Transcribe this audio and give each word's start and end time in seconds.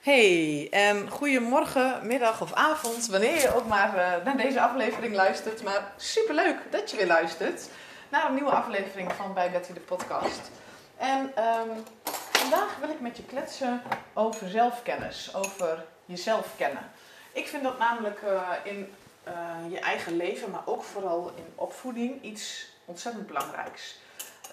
Hey, 0.00 0.68
en 0.70 1.10
goedemorgen, 1.10 2.06
middag 2.06 2.40
of 2.40 2.52
avond, 2.52 3.06
wanneer 3.06 3.40
je 3.40 3.54
ook 3.54 3.66
maar 3.66 3.94
uh, 3.94 4.24
naar 4.24 4.36
deze 4.36 4.60
aflevering 4.60 5.14
luistert. 5.14 5.62
Maar 5.62 5.92
superleuk 5.96 6.56
dat 6.70 6.90
je 6.90 6.96
weer 6.96 7.06
luistert 7.06 7.68
naar 8.08 8.26
een 8.26 8.34
nieuwe 8.34 8.50
aflevering 8.50 9.12
van 9.12 9.34
Bij 9.34 9.50
Betty 9.50 9.72
de 9.72 9.80
podcast. 9.80 10.40
En 10.96 11.20
um, 11.20 11.84
vandaag 12.30 12.76
wil 12.80 12.88
ik 12.88 13.00
met 13.00 13.16
je 13.16 13.24
kletsen 13.24 13.82
over 14.14 14.48
zelfkennis, 14.48 15.34
over 15.34 15.84
jezelf 16.04 16.46
kennen. 16.56 16.90
Ik 17.32 17.46
vind 17.46 17.62
dat 17.62 17.78
namelijk 17.78 18.20
uh, 18.22 18.50
in 18.64 18.94
uh, 19.28 19.32
je 19.70 19.78
eigen 19.78 20.16
leven, 20.16 20.50
maar 20.50 20.62
ook 20.64 20.82
vooral 20.82 21.32
in 21.36 21.52
opvoeding, 21.54 22.22
iets 22.22 22.66
ontzettend 22.84 23.26
belangrijks. 23.26 23.98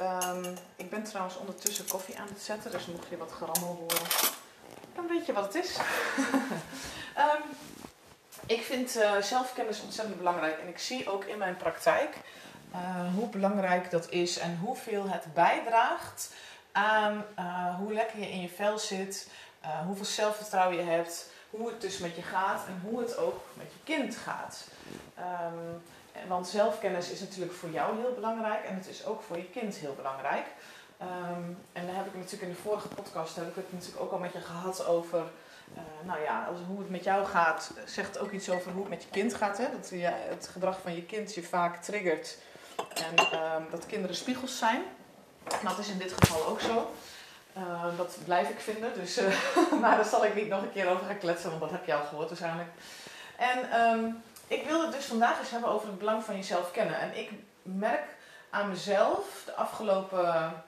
Um, 0.02 0.58
ik 0.76 0.90
ben 0.90 1.04
trouwens 1.04 1.38
ondertussen 1.38 1.88
koffie 1.88 2.20
aan 2.20 2.28
het 2.34 2.42
zetten, 2.42 2.72
dus 2.72 2.86
mocht 2.86 3.10
je 3.10 3.18
wat 3.18 3.32
gerammel 3.32 3.76
horen, 3.80 4.08
dan 4.98 5.08
weet 5.08 5.26
je 5.26 5.34
wat 5.34 5.54
het 5.54 5.64
is. 5.64 5.78
um, 7.18 7.44
ik 8.58 8.62
vind 8.62 8.98
uh, 8.98 9.22
zelfkennis 9.22 9.82
ontzettend 9.82 10.18
belangrijk 10.18 10.60
en 10.60 10.68
ik 10.68 10.80
zie 10.80 11.10
ook 11.10 11.24
in 11.24 11.38
mijn 11.38 11.58
praktijk 11.58 12.18
uh, 12.74 13.14
hoe 13.16 13.30
belangrijk 13.30 13.92
dat 13.92 14.10
is 14.10 14.38
en 14.38 14.58
hoeveel 14.58 15.10
het 15.10 15.34
bijdraagt 15.34 16.34
aan 16.72 17.26
uh, 17.40 17.76
hoe 17.76 17.94
lekker 17.94 18.20
je 18.20 18.32
in 18.32 18.42
je 18.42 18.50
vel 18.50 18.80
zit, 18.80 19.30
hoeveel 19.86 20.06
zelfvertrouwen 20.06 20.78
je 20.78 20.84
hebt, 20.84 21.30
hoe 21.50 21.68
het 21.68 21.82
dus 21.82 21.98
met 21.98 22.16
je 22.16 22.22
gaat 22.22 22.66
en 22.68 22.82
hoe 22.84 23.00
het 23.00 23.18
ook 23.18 23.44
met 23.54 23.66
je 23.66 23.94
kind 23.94 24.16
gaat. 24.16 24.68
Um, 25.20 25.82
want 26.28 26.48
zelfkennis 26.48 27.10
is 27.10 27.20
natuurlijk 27.20 27.54
voor 27.54 27.70
jou 27.70 28.00
heel 28.00 28.14
belangrijk 28.14 28.64
en 28.64 28.76
het 28.76 28.88
is 28.88 29.06
ook 29.06 29.22
voor 29.22 29.38
je 29.38 29.50
kind 29.50 29.76
heel 29.76 29.94
belangrijk. 29.96 30.46
Um, 31.02 31.58
en 31.74 31.86
daar 31.86 31.96
heb 31.96 32.06
ik 32.06 32.14
natuurlijk 32.16 32.42
in 32.42 32.50
de 32.50 32.62
vorige 32.62 32.88
podcast 32.88 33.36
heb 33.36 33.48
ik 33.48 33.56
het 33.56 33.74
natuurlijk 33.74 34.02
ook 34.02 34.12
al 34.12 34.18
met 34.18 34.34
je 34.34 34.42
gehad 34.42 34.86
over, 34.86 35.20
uh, 35.74 35.82
nou 36.06 36.22
ja, 36.22 36.50
hoe 36.68 36.80
het 36.80 36.90
met 36.90 37.04
jou 37.04 37.26
gaat, 37.26 37.72
zegt 37.86 38.20
ook 38.20 38.32
iets 38.32 38.50
over 38.50 38.72
hoe 38.72 38.82
het 38.82 38.90
met 38.90 39.04
je 39.04 39.10
kind 39.10 39.34
gaat. 39.34 39.58
Hè? 39.58 39.66
Dat 39.72 39.90
je, 39.90 40.12
het 40.14 40.48
gedrag 40.48 40.82
van 40.82 40.96
je 40.96 41.04
kind 41.04 41.34
je 41.34 41.44
vaak 41.44 41.84
triggert 41.84 42.38
en 42.94 43.20
um, 43.20 43.68
dat 43.72 43.86
kinderen 43.86 44.16
spiegels 44.16 44.58
zijn. 44.58 44.84
Dat 45.64 45.78
is 45.78 45.90
in 45.90 45.98
dit 45.98 46.14
geval 46.14 46.46
ook 46.46 46.60
zo. 46.60 46.92
Uh, 47.58 47.98
dat 47.98 48.18
blijf 48.26 48.50
ik 48.50 48.60
vinden, 48.60 48.94
dus, 48.94 49.18
uh, 49.18 49.34
maar 49.82 49.96
daar 49.96 50.06
zal 50.06 50.26
ik 50.26 50.36
niet 50.36 50.48
nog 50.48 50.62
een 50.62 50.72
keer 50.72 50.90
over 50.90 51.06
gaan 51.06 51.18
kletsen, 51.18 51.50
want 51.50 51.62
dat 51.62 51.72
heb 51.72 51.86
je 51.86 51.94
al 51.94 52.06
gehoord 52.06 52.28
waarschijnlijk. 52.28 52.70
En 53.38 54.22
ik 54.48 54.66
wilde 54.66 54.86
het 54.86 54.96
dus 54.96 55.06
vandaag 55.06 55.40
eens 55.40 55.50
hebben 55.50 55.70
over 55.70 55.88
het 55.88 55.98
belang 55.98 56.24
van 56.24 56.36
jezelf 56.36 56.72
kennen. 56.72 57.00
En 57.00 57.18
ik 57.18 57.32
merk 57.62 58.16
aan 58.50 58.70
mezelf 58.70 59.42
de 59.46 59.54
afgelopen, 59.54 60.64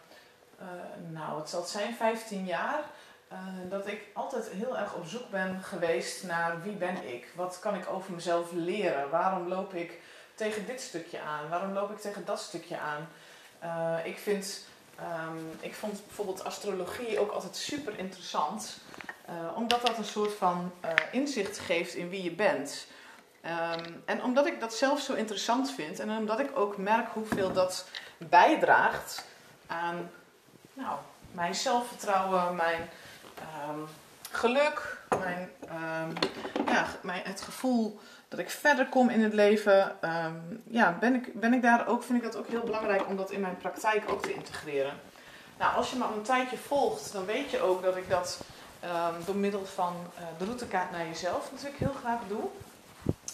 nou 1.12 1.36
wat 1.36 1.50
zal 1.50 1.60
het 1.60 1.70
zijn, 1.70 1.96
15 1.96 2.46
jaar, 2.46 2.84
uh, 3.32 3.38
dat 3.70 3.88
ik 3.88 4.02
altijd 4.14 4.50
heel 4.50 4.78
erg 4.78 4.94
op 4.94 5.06
zoek 5.06 5.30
ben 5.30 5.64
geweest 5.64 6.24
naar 6.24 6.62
wie 6.62 6.74
ben 6.74 7.14
ik? 7.14 7.28
Wat 7.36 7.60
kan 7.60 7.76
ik 7.76 7.90
over 7.90 8.14
mezelf 8.14 8.52
leren? 8.52 9.10
Waarom 9.10 9.48
loop 9.48 9.74
ik 9.74 10.00
tegen 10.36 10.66
dit 10.66 10.82
stukje 10.82 11.22
aan? 11.22 11.50
Waarom 11.50 11.74
loop 11.74 11.92
ik 11.92 11.98
tegen 11.98 12.26
dat 12.26 12.40
stukje 12.40 12.78
aan? 12.78 13.08
Uh, 13.64 14.06
ik, 14.06 14.18
vind, 14.18 14.66
um, 15.00 15.52
ik 15.60 15.76
vond 15.76 16.06
bijvoorbeeld 16.06 16.44
astrologie 16.44 17.20
ook 17.20 17.32
altijd 17.32 17.56
super 17.56 18.00
interessant. 18.00 18.78
omdat 19.56 19.82
dat 19.82 19.98
een 19.98 20.06
soort 20.06 20.34
van 20.34 20.72
inzicht 21.12 21.60
geeft 21.60 21.94
in 21.94 22.10
wie 22.10 22.24
je 22.24 22.32
bent. 22.32 22.88
Um, 23.46 24.04
en 24.06 24.24
omdat 24.24 24.46
ik 24.46 24.60
dat 24.60 24.74
zelf 24.74 25.00
zo 25.00 25.14
interessant 25.14 25.72
vind 25.72 26.00
en 26.00 26.18
omdat 26.18 26.40
ik 26.40 26.58
ook 26.58 26.78
merk 26.78 27.08
hoeveel 27.14 27.54
dat 27.54 27.88
bijdraagt 28.18 29.26
aan 29.68 30.10
nou, 30.80 30.98
mijn 31.32 31.56
zelfvertrouwen, 31.56 32.56
mijn 32.56 32.90
um, 33.70 33.88
geluk, 34.32 34.98
mijn, 35.20 35.50
um, 35.64 36.14
ja, 36.66 36.86
mijn, 37.02 37.22
het 37.24 37.42
gevoel 37.42 38.00
dat 38.28 38.40
ik 38.40 38.50
verder 38.50 38.88
kom 38.88 39.10
in 39.10 39.24
het 39.24 39.34
leven, 39.34 39.98
ja, 40.64 40.98
ben, 41.00 41.16
ik, 41.16 41.40
ben 41.40 41.54
ik 41.54 41.62
daar 41.62 41.88
ook, 41.88 42.04
vind 42.04 42.18
ik 42.18 42.32
dat 42.32 42.38
ook 42.38 42.48
heel 42.48 42.64
belangrijk 42.64 43.08
om 43.08 43.18
dat 43.18 43.32
in 43.32 43.42
mijn 43.42 43.58
praktijk 43.58 44.12
ook 44.12 44.22
te 44.22 44.34
integreren. 44.34 44.94
Nou, 45.58 45.76
als 45.76 45.90
je 45.90 45.98
me 45.98 46.04
al 46.04 46.14
een 46.14 46.22
tijdje 46.22 46.58
volgt, 46.58 47.14
dan 47.14 47.26
weet 47.26 47.52
je 47.52 47.62
ook 47.62 47.84
dat 47.84 47.96
ik 47.96 48.10
dat 48.10 48.40
door 49.26 49.36
middel 49.36 49.66
van 49.66 49.94
uh, 50.16 50.26
de 50.38 50.46
routekaart 50.46 50.92
naar 50.92 51.06
jezelf 51.06 51.52
natuurlijk 51.52 51.80
heel 51.80 51.96
graag 52.00 52.20
doe. 52.28 52.44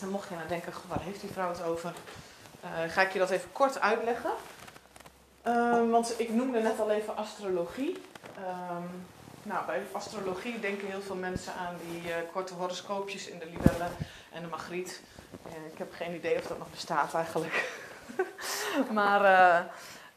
En 0.02 0.10
mocht 0.10 0.30
je 0.30 0.36
nou 0.36 0.48
denken, 0.48 0.74
waar 0.88 1.02
heeft 1.02 1.22
die 1.22 1.32
vrouw 1.32 1.50
het 1.50 1.64
over? 1.64 1.94
Uh, 2.64 2.92
ga 2.92 3.02
ik 3.02 3.14
je 3.14 3.20
dat 3.20 3.30
even 3.30 3.52
kort 3.52 3.82
uitleggen. 3.82 4.32
Uh, 5.48 5.90
want 5.92 6.20
ik 6.20 6.30
noemde 6.30 6.60
net 6.60 6.80
al 6.80 6.92
even 6.92 7.18
astrologie. 7.18 8.02
Um, 8.40 9.08
nou, 9.44 9.66
bij 9.66 9.84
astrologie 9.92 10.60
denken 10.60 10.88
heel 10.88 11.02
veel 11.02 11.16
mensen 11.16 11.54
aan 11.54 11.76
die 11.90 12.02
uh, 12.10 12.16
korte 12.32 12.54
horoscoopjes 12.54 13.28
in 13.28 13.40
de 13.40 13.46
libelle 13.46 13.88
en 14.32 14.42
de 14.42 14.48
magriet. 14.48 15.02
ik 15.72 15.78
heb 15.78 15.94
geen 15.94 16.16
idee 16.16 16.38
of 16.38 16.48
dat 16.48 16.58
nog 16.58 16.70
bestaat 16.72 17.14
eigenlijk. 17.14 17.70
maar 18.92 19.22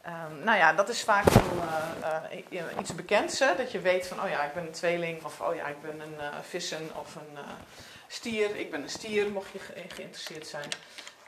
um, 0.05 0.43
nou 0.43 0.57
ja, 0.57 0.73
dat 0.73 0.89
is 0.89 1.03
vaak 1.03 1.25
wel, 2.49 2.79
iets 2.79 2.95
bekends. 2.95 3.39
Hè? 3.39 3.55
Dat 3.55 3.71
je 3.71 3.79
weet 3.79 4.07
van, 4.07 4.23
oh 4.23 4.29
ja, 4.29 4.43
ik 4.43 4.53
ben 4.53 4.65
een 4.65 4.71
tweeling. 4.71 5.23
Of 5.23 5.41
oh 5.41 5.55
ja, 5.55 5.67
ik 5.67 5.81
ben 5.81 5.99
een 5.99 6.43
vissen 6.43 6.89
of 6.99 7.15
een 7.15 7.43
stier. 8.07 8.55
Ik 8.55 8.71
ben 8.71 8.81
een 8.81 8.89
stier, 8.89 9.31
mocht 9.31 9.51
je 9.51 9.59
ge 9.59 9.73
geïnteresseerd 9.87 10.47
zijn. 10.47 10.69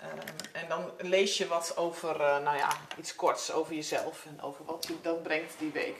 Um, 0.04 0.20
en 0.52 0.68
dan 0.68 0.92
lees 0.98 1.38
je 1.38 1.48
wat 1.48 1.78
over, 1.78 2.22
uh, 2.22 2.38
nou 2.38 2.58
ja, 2.58 2.70
iets 2.98 3.16
korts 3.16 3.52
over 3.52 3.74
jezelf 3.74 4.26
en 4.26 4.42
over 4.42 4.66
wat 4.66 4.88
je 4.88 5.02
dat 5.02 5.24
brengt 5.24 5.54
die 5.60 5.72
week. 5.72 5.98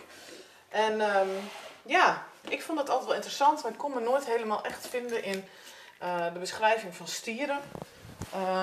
En 0.70 1.02
um, 1.18 1.30
ja, 1.84 2.24
ik 2.42 2.62
vond 2.62 2.78
dat 2.78 2.90
altijd 2.90 3.08
wel 3.08 3.16
interessant, 3.16 3.64
maar 3.64 3.72
ik 3.72 3.78
kon 3.78 3.94
me 3.94 4.00
nooit 4.00 4.26
helemaal 4.26 4.64
echt 4.64 4.88
vinden 4.88 5.24
in 5.24 5.48
uh, 6.04 6.34
de 6.34 6.40
beschrijving 6.40 6.96
van 6.96 7.08
stieren. 7.08 7.60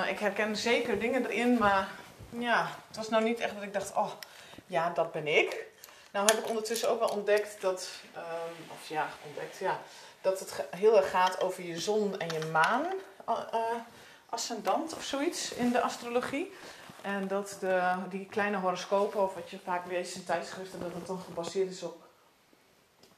Ik 0.08 0.18
herken 0.18 0.56
zeker 0.56 1.00
dingen 1.00 1.26
erin, 1.26 1.58
maar 1.58 1.88
ja, 2.28 2.70
het 2.86 2.96
was 2.96 3.08
nou 3.08 3.22
niet 3.22 3.40
echt 3.40 3.54
dat 3.54 3.62
ik 3.62 3.72
dacht, 3.72 3.94
oh, 3.94 4.10
ja, 4.66 4.90
dat 4.90 5.12
ben 5.12 5.26
ik. 5.26 5.66
Nou 6.10 6.26
heb 6.26 6.38
ik 6.38 6.48
ondertussen 6.48 6.88
ook 6.90 6.98
wel 6.98 7.08
ontdekt 7.08 7.60
dat, 7.60 7.88
um, 8.16 8.70
of 8.72 8.88
ja, 8.88 9.08
ontdekt, 9.26 9.58
ja, 9.58 9.80
dat 10.20 10.40
het 10.40 10.64
heel 10.76 10.96
erg 10.96 11.10
gaat 11.10 11.40
over 11.40 11.62
je 11.62 11.80
zon 11.80 12.18
en 12.18 12.28
je 12.28 12.46
maan 12.46 12.86
uh, 13.28 13.34
ascendant 14.28 14.94
of 14.94 15.04
zoiets 15.04 15.52
in 15.52 15.70
de 15.70 15.80
astrologie. 15.80 16.52
En 17.02 17.28
dat 17.28 17.56
de, 17.60 17.94
die 18.08 18.26
kleine 18.26 18.56
horoscopen, 18.56 19.22
of 19.22 19.34
wat 19.34 19.50
je 19.50 19.58
vaak 19.64 19.86
leest 19.86 20.14
in 20.14 20.24
tijdschriften, 20.24 20.80
dat 20.80 20.94
het 20.94 21.06
dan 21.06 21.18
gebaseerd 21.18 21.70
is 21.70 21.82
op 21.82 22.06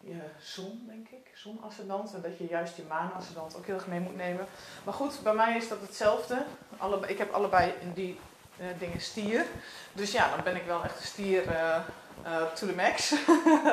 je 0.00 0.20
zon, 0.40 0.84
denk 0.86 1.08
ik, 1.08 1.30
zonascendant. 1.34 2.14
En 2.14 2.20
dat 2.20 2.38
je 2.38 2.46
juist 2.46 2.76
je 2.76 2.82
maanascendant 2.88 3.56
ook 3.56 3.66
heel 3.66 3.74
erg 3.74 3.86
mee 3.86 4.00
moet 4.00 4.16
nemen. 4.16 4.46
Maar 4.84 4.94
goed, 4.94 5.22
bij 5.22 5.34
mij 5.34 5.56
is 5.56 5.68
dat 5.68 5.80
hetzelfde. 5.80 6.44
Alle, 6.78 7.08
ik 7.08 7.18
heb 7.18 7.32
allebei 7.32 7.72
in 7.80 7.92
die 7.92 8.20
uh, 8.60 8.66
dingen 8.78 9.00
stier. 9.00 9.46
Dus 9.92 10.12
ja, 10.12 10.30
dan 10.34 10.44
ben 10.44 10.56
ik 10.56 10.64
wel 10.64 10.84
echt 10.84 11.00
een 11.00 11.06
stier 11.06 11.46
uh, 11.46 12.52
to 12.54 12.66
the 12.66 12.74
max. 12.74 13.14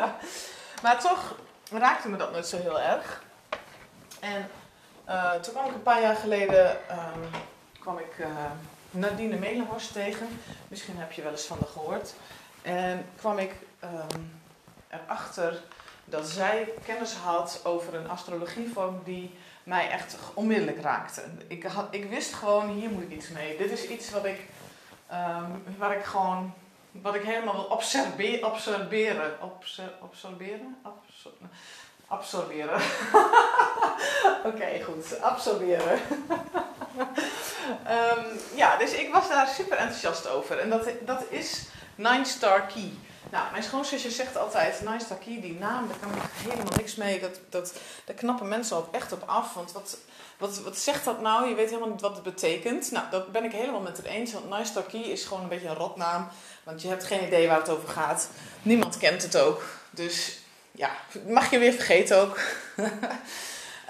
maar 0.84 1.00
toch 1.00 1.36
raakte 1.72 2.10
me 2.10 2.18
dat 2.18 2.32
nooit 2.32 2.48
zo 2.48 2.58
heel 2.58 2.82
erg. 2.82 3.24
En 4.20 4.50
uh, 5.08 5.32
toen 5.32 5.54
kwam 5.54 5.66
ik 5.66 5.74
een 5.74 5.84
paar 5.84 6.02
jaar 6.02 6.16
geleden 6.16 6.70
um, 6.72 7.30
kwam 7.80 7.98
ik 7.98 8.18
uh, 8.20 8.28
Nadine 8.92 9.36
Melenhorst 9.36 9.94
tegen. 9.94 10.28
Misschien 10.68 10.98
heb 10.98 11.12
je 11.12 11.22
wel 11.22 11.32
eens 11.32 11.46
van 11.46 11.58
haar 11.60 11.68
gehoord. 11.68 12.14
En 12.62 13.06
kwam 13.16 13.38
ik 13.38 13.52
um, 13.84 14.40
erachter 14.88 15.62
dat 16.06 16.28
zij 16.28 16.74
kennis 16.86 17.14
had 17.14 17.62
over 17.64 17.96
een 17.96 18.10
astrologievorm 18.10 19.02
die 19.04 19.38
mij 19.64 19.90
echt 19.90 20.18
onmiddellijk 20.34 20.82
raakte. 20.82 21.24
Ik, 21.48 21.64
had, 21.64 21.88
ik 21.92 22.10
wist 22.10 22.34
gewoon, 22.34 22.70
hier 22.70 22.90
moet 22.90 23.02
ik 23.02 23.12
iets 23.12 23.30
mee. 23.30 23.58
Dit 23.58 23.72
is 23.72 23.88
iets 23.88 24.10
wat 24.10 24.26
ik, 24.26 24.40
um, 25.12 25.64
waar 25.78 25.98
ik 25.98 26.04
gewoon, 26.04 26.54
wat 26.92 27.16
ik 27.16 27.24
helemaal 27.24 27.54
wil 27.54 27.72
absorbe 27.72 28.40
absorberen. 28.42 29.40
Absor 29.40 29.94
absorberen? 30.02 30.78
Absor 30.82 31.32
absorberen. 32.08 32.82
Oké, 34.50 34.84
goed. 34.84 35.22
Absorberen. 35.22 36.00
um, 37.88 38.26
ja, 38.62 38.78
dus 38.78 38.92
ik 38.92 39.14
was 39.14 39.30
daar 39.30 39.48
super 39.48 39.78
enthousiast 39.78 40.28
over. 40.28 40.60
En 40.60 40.70
dat, 40.70 40.90
dat 41.06 41.24
is 41.30 41.64
Nine 41.96 42.26
Star 42.26 42.62
Key. 42.62 42.94
Nou, 43.32 43.52
mijn 43.52 43.64
schoonzusje 43.64 44.12
zegt 44.12 44.38
altijd, 44.38 44.82
Nine 44.82 45.00
Star 45.00 45.18
Key, 45.18 45.42
die 45.42 45.60
naam, 45.60 45.88
daar 45.88 45.98
kan 45.98 46.12
ik 46.12 46.52
helemaal 46.52 46.74
niks 46.76 46.96
mee. 46.96 47.20
Dat, 47.20 47.40
dat, 47.50 47.74
daar 48.06 48.16
knappen 48.16 48.48
mensen 48.48 48.78
ook 48.78 48.94
echt 48.94 49.12
op 49.12 49.24
af. 49.26 49.54
Want 49.54 49.72
wat, 49.72 49.98
wat, 50.38 50.62
wat 50.62 50.78
zegt 50.78 51.06
dat 51.06 51.22
nou? 51.22 51.50
Je 51.50 51.56
weet 51.56 51.70
helemaal 51.70 51.90
niet 51.90 52.02
wat 52.02 52.14
het 52.14 52.24
betekent. 52.24 52.92
Nou, 52.92 53.06
dat 53.10 53.32
ben 53.32 53.44
ik 53.44 53.52
helemaal 53.52 53.82
met 53.82 53.98
het 53.98 54.06
eens. 54.06 54.34
Want 54.34 54.50
Nine 54.50 54.66
Star 54.66 54.84
Key 54.84 55.02
is 55.02 55.26
gewoon 55.26 55.44
een 55.44 55.50
beetje 55.50 55.68
een 55.68 55.76
rotnaam. 55.76 56.28
Want 56.64 56.82
je 56.82 56.88
hebt 56.88 57.06
geen 57.06 57.26
idee 57.26 57.48
waar 57.48 57.60
het 57.60 57.70
over 57.70 57.90
gaat. 57.90 58.30
Niemand 58.62 58.98
kent 58.98 59.24
het 59.24 59.38
ook. 59.38 59.64
Dus 59.90 60.40
ja, 60.78 60.92
mag 61.28 61.52
je 61.52 61.58
weer 61.58 61.74
vergeten 61.74 62.18
ook. 62.18 62.40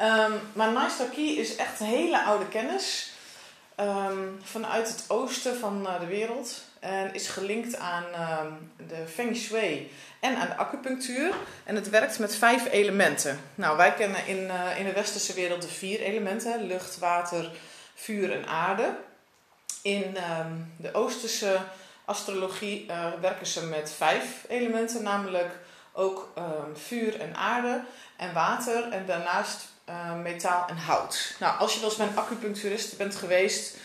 um, 0.01 0.39
maar 0.53 0.91
Key 1.13 1.25
is 1.25 1.55
echt 1.55 1.79
hele 1.79 2.23
oude 2.23 2.47
kennis. 2.47 3.11
Um, 3.79 4.39
vanuit 4.43 4.87
het 4.87 5.05
oosten 5.07 5.57
van 5.57 5.81
uh, 5.81 5.99
de 5.99 6.05
wereld. 6.05 6.61
En 6.79 7.13
is 7.13 7.27
gelinkt 7.27 7.77
aan 7.77 8.03
ehm, 8.13 8.51
de 8.87 9.07
Feng 9.07 9.35
Shui 9.35 9.91
en 10.19 10.35
aan 10.35 10.47
de 10.47 10.55
acupunctuur. 10.55 11.33
En 11.63 11.75
het 11.75 11.89
werkt 11.89 12.19
met 12.19 12.35
vijf 12.35 12.71
elementen. 12.71 13.39
Nou, 13.55 13.77
wij 13.77 13.93
kennen 13.93 14.27
in, 14.27 14.51
in 14.77 14.85
de 14.85 14.93
westerse 14.93 15.33
wereld 15.33 15.61
de 15.61 15.67
vier 15.67 15.99
elementen: 15.99 16.67
lucht, 16.67 16.99
water, 16.99 17.51
vuur 17.95 18.31
en 18.31 18.47
aarde. 18.47 18.95
In 19.81 20.17
ehm, 20.17 20.53
de 20.77 20.93
oosterse 20.93 21.57
astrologie 22.05 22.85
werken 23.21 23.47
ze 23.47 23.65
met 23.65 23.91
vijf 23.91 24.45
elementen, 24.47 25.03
namelijk 25.03 25.51
ook 25.97 26.31
ehm, 26.35 26.75
vuur 26.75 27.19
en 27.19 27.35
aarde 27.35 27.83
en 28.15 28.33
water 28.33 28.91
en 28.91 29.05
daarnaast 29.05 29.67
ehm, 29.85 30.21
metaal 30.21 30.67
en 30.67 30.77
hout. 30.77 31.35
Nou, 31.39 31.59
als 31.59 31.73
je 31.73 31.79
wel 31.79 31.89
eens 31.89 31.97
bij 31.97 32.07
een 32.07 32.17
acupuncturist 32.17 32.97
bent 32.97 33.15
geweest 33.15 33.77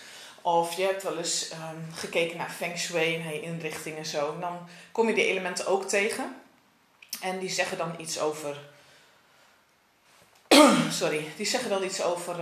of 0.42 0.72
je 0.72 0.82
hebt 0.82 1.02
wel 1.02 1.18
eens 1.18 1.48
ehm, 1.48 1.76
gekeken 1.94 2.36
naar 2.36 2.50
feng 2.50 2.78
shui 2.78 3.14
en 3.14 3.34
je 3.34 3.40
inrichting 3.40 3.96
en 3.96 4.06
zo, 4.06 4.38
dan 4.40 4.68
kom 4.92 5.08
je 5.08 5.14
die 5.14 5.26
elementen 5.26 5.66
ook 5.66 5.88
tegen. 5.88 6.36
En 7.20 7.38
die 7.38 7.50
zeggen 7.50 7.78
dan 7.78 7.94
iets 7.98 8.20
over. 8.20 8.56
Sorry, 11.00 11.32
die 11.36 11.46
zeggen 11.46 11.70
dan 11.70 11.84
iets 11.84 12.02
over 12.02 12.36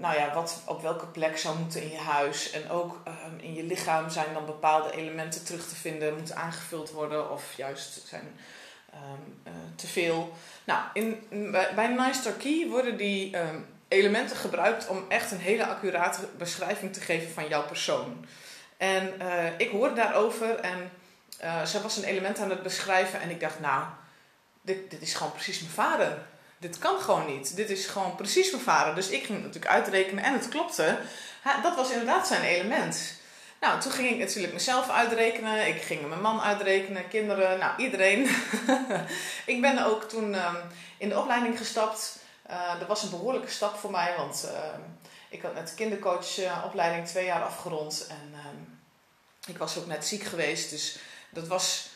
nou 0.00 0.16
ja, 0.16 0.34
wat 0.34 0.62
op 0.64 0.82
welke 0.82 1.06
plek 1.06 1.38
zou 1.38 1.58
moeten 1.58 1.82
in 1.82 1.90
je 1.90 1.98
huis. 1.98 2.50
En 2.50 2.70
ook 2.70 3.00
ehm, 3.04 3.38
in 3.38 3.54
je 3.54 3.62
lichaam 3.62 4.10
zijn 4.10 4.32
dan 4.32 4.46
bepaalde 4.46 4.92
elementen 4.92 5.44
terug 5.44 5.68
te 5.68 5.74
vinden, 5.74 6.16
moeten 6.16 6.36
aangevuld 6.36 6.90
worden 6.90 7.30
of 7.30 7.56
juist 7.56 8.06
zijn 8.06 8.38
um, 8.94 9.52
te 9.76 9.86
veel. 9.86 10.32
Nou, 10.64 10.80
in, 10.92 11.26
bij, 11.50 11.74
bij 11.74 11.86
Nice 11.86 12.32
Key 12.36 12.66
worden 12.68 12.96
die 12.96 13.36
elementen 13.88 14.36
gebruikt 14.36 14.88
om 14.88 15.04
echt 15.08 15.30
een 15.30 15.38
hele 15.38 15.66
accurate 15.66 16.20
beschrijving 16.38 16.92
te 16.92 17.00
geven 17.00 17.30
van 17.30 17.48
jouw 17.48 17.66
persoon. 17.66 18.26
En 18.76 19.14
uh, 19.22 19.58
ik 19.58 19.70
hoorde 19.70 19.94
daarover 19.94 20.54
en 20.54 20.90
uh, 21.44 21.64
zij 21.64 21.80
was 21.80 21.96
een 21.96 22.04
element 22.04 22.38
aan 22.38 22.50
het 22.50 22.62
beschrijven 22.62 23.20
en 23.20 23.30
ik 23.30 23.40
dacht, 23.40 23.60
nou, 23.60 23.84
dit, 24.62 24.90
dit 24.90 25.02
is 25.02 25.14
gewoon 25.14 25.32
precies 25.32 25.60
mijn 25.60 25.72
vader 25.72 26.18
dit 26.58 26.78
kan 26.78 27.00
gewoon 27.00 27.26
niet. 27.26 27.56
Dit 27.56 27.70
is 27.70 27.86
gewoon 27.86 28.14
precies 28.14 28.50
mijn. 28.50 28.94
Dus 28.94 29.08
ik 29.08 29.24
ging 29.24 29.34
het 29.38 29.46
natuurlijk 29.46 29.72
uitrekenen 29.72 30.24
en 30.24 30.32
het 30.32 30.48
klopte. 30.48 30.98
dat 31.62 31.76
was 31.76 31.90
inderdaad 31.90 32.26
zijn 32.26 32.42
element. 32.42 33.16
Nou, 33.60 33.80
toen 33.80 33.92
ging 33.92 34.10
ik 34.10 34.18
natuurlijk 34.18 34.52
mezelf 34.52 34.90
uitrekenen. 34.90 35.66
Ik 35.66 35.82
ging 35.82 36.08
mijn 36.08 36.20
man 36.20 36.40
uitrekenen, 36.40 37.08
kinderen, 37.08 37.58
nou 37.58 37.72
iedereen. 37.76 38.30
ik 39.54 39.60
ben 39.60 39.84
ook 39.84 40.02
toen 40.02 40.34
ehm, 40.34 40.56
in 40.98 41.08
de 41.08 41.18
opleiding 41.18 41.58
gestapt. 41.58 42.18
Uh, 42.50 42.78
dat 42.78 42.88
was 42.88 43.02
een 43.02 43.10
behoorlijke 43.10 43.50
stap 43.50 43.76
voor 43.76 43.90
mij, 43.90 44.14
want 44.16 44.50
ehm, 44.54 44.80
ik 45.28 45.42
had 45.42 45.54
net 45.54 45.68
de 45.68 45.74
kindercoachopleiding 45.74 47.06
twee 47.06 47.24
jaar 47.24 47.42
afgerond. 47.42 48.06
En 48.08 48.32
ehm, 48.32 48.56
ik 49.46 49.58
was 49.58 49.78
ook 49.78 49.86
net 49.86 50.06
ziek 50.06 50.22
geweest. 50.22 50.70
Dus 50.70 50.98
dat 51.30 51.46
was 51.46 51.88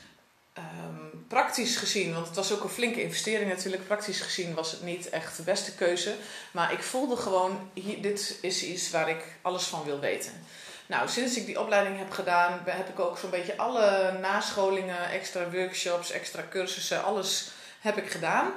Um, 0.58 1.11
praktisch 1.32 1.76
gezien, 1.76 2.14
want 2.14 2.26
het 2.26 2.36
was 2.36 2.52
ook 2.52 2.62
een 2.62 2.68
flinke 2.68 3.02
investering 3.02 3.50
natuurlijk, 3.50 3.86
praktisch 3.86 4.20
gezien 4.20 4.54
was 4.54 4.72
het 4.72 4.82
niet 4.82 5.08
echt 5.08 5.36
de 5.36 5.42
beste 5.42 5.74
keuze. 5.74 6.14
Maar 6.50 6.72
ik 6.72 6.82
voelde 6.82 7.16
gewoon, 7.16 7.70
hier, 7.74 8.02
dit 8.02 8.38
is 8.40 8.62
iets 8.62 8.90
waar 8.90 9.08
ik 9.08 9.24
alles 9.42 9.64
van 9.64 9.84
wil 9.84 10.00
weten. 10.00 10.32
Nou, 10.86 11.08
sinds 11.08 11.36
ik 11.36 11.46
die 11.46 11.60
opleiding 11.60 11.98
heb 11.98 12.10
gedaan, 12.10 12.60
heb 12.64 12.88
ik 12.88 13.00
ook 13.00 13.18
zo'n 13.18 13.30
beetje 13.30 13.56
alle 13.56 14.18
nascholingen, 14.20 15.10
extra 15.10 15.50
workshops, 15.50 16.10
extra 16.10 16.44
cursussen, 16.50 17.04
alles 17.04 17.50
heb 17.80 17.96
ik 17.96 18.10
gedaan. 18.10 18.50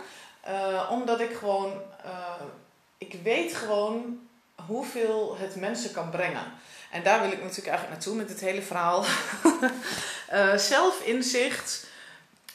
Uh, 0.48 0.90
omdat 0.92 1.20
ik 1.20 1.34
gewoon, 1.34 1.82
uh, 2.06 2.46
ik 2.98 3.16
weet 3.24 3.56
gewoon 3.56 4.20
hoeveel 4.66 5.38
het 5.40 5.56
mensen 5.56 5.92
kan 5.92 6.10
brengen. 6.10 6.54
En 6.92 7.04
daar 7.04 7.22
wil 7.22 7.32
ik 7.32 7.42
natuurlijk 7.42 7.68
eigenlijk 7.68 7.90
naartoe 7.90 8.16
met 8.16 8.30
het 8.30 8.40
hele 8.40 8.62
verhaal. 8.62 9.04
uh, 10.34 10.58
zelfinzicht 10.58 11.94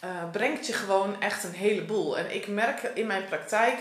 uh, 0.04 0.30
brengt 0.30 0.66
je 0.66 0.72
gewoon 0.72 1.20
echt 1.20 1.44
een 1.44 1.52
heleboel. 1.52 2.18
En 2.18 2.34
ik 2.34 2.46
merk 2.46 2.82
in 2.82 3.06
mijn 3.06 3.24
praktijk 3.24 3.78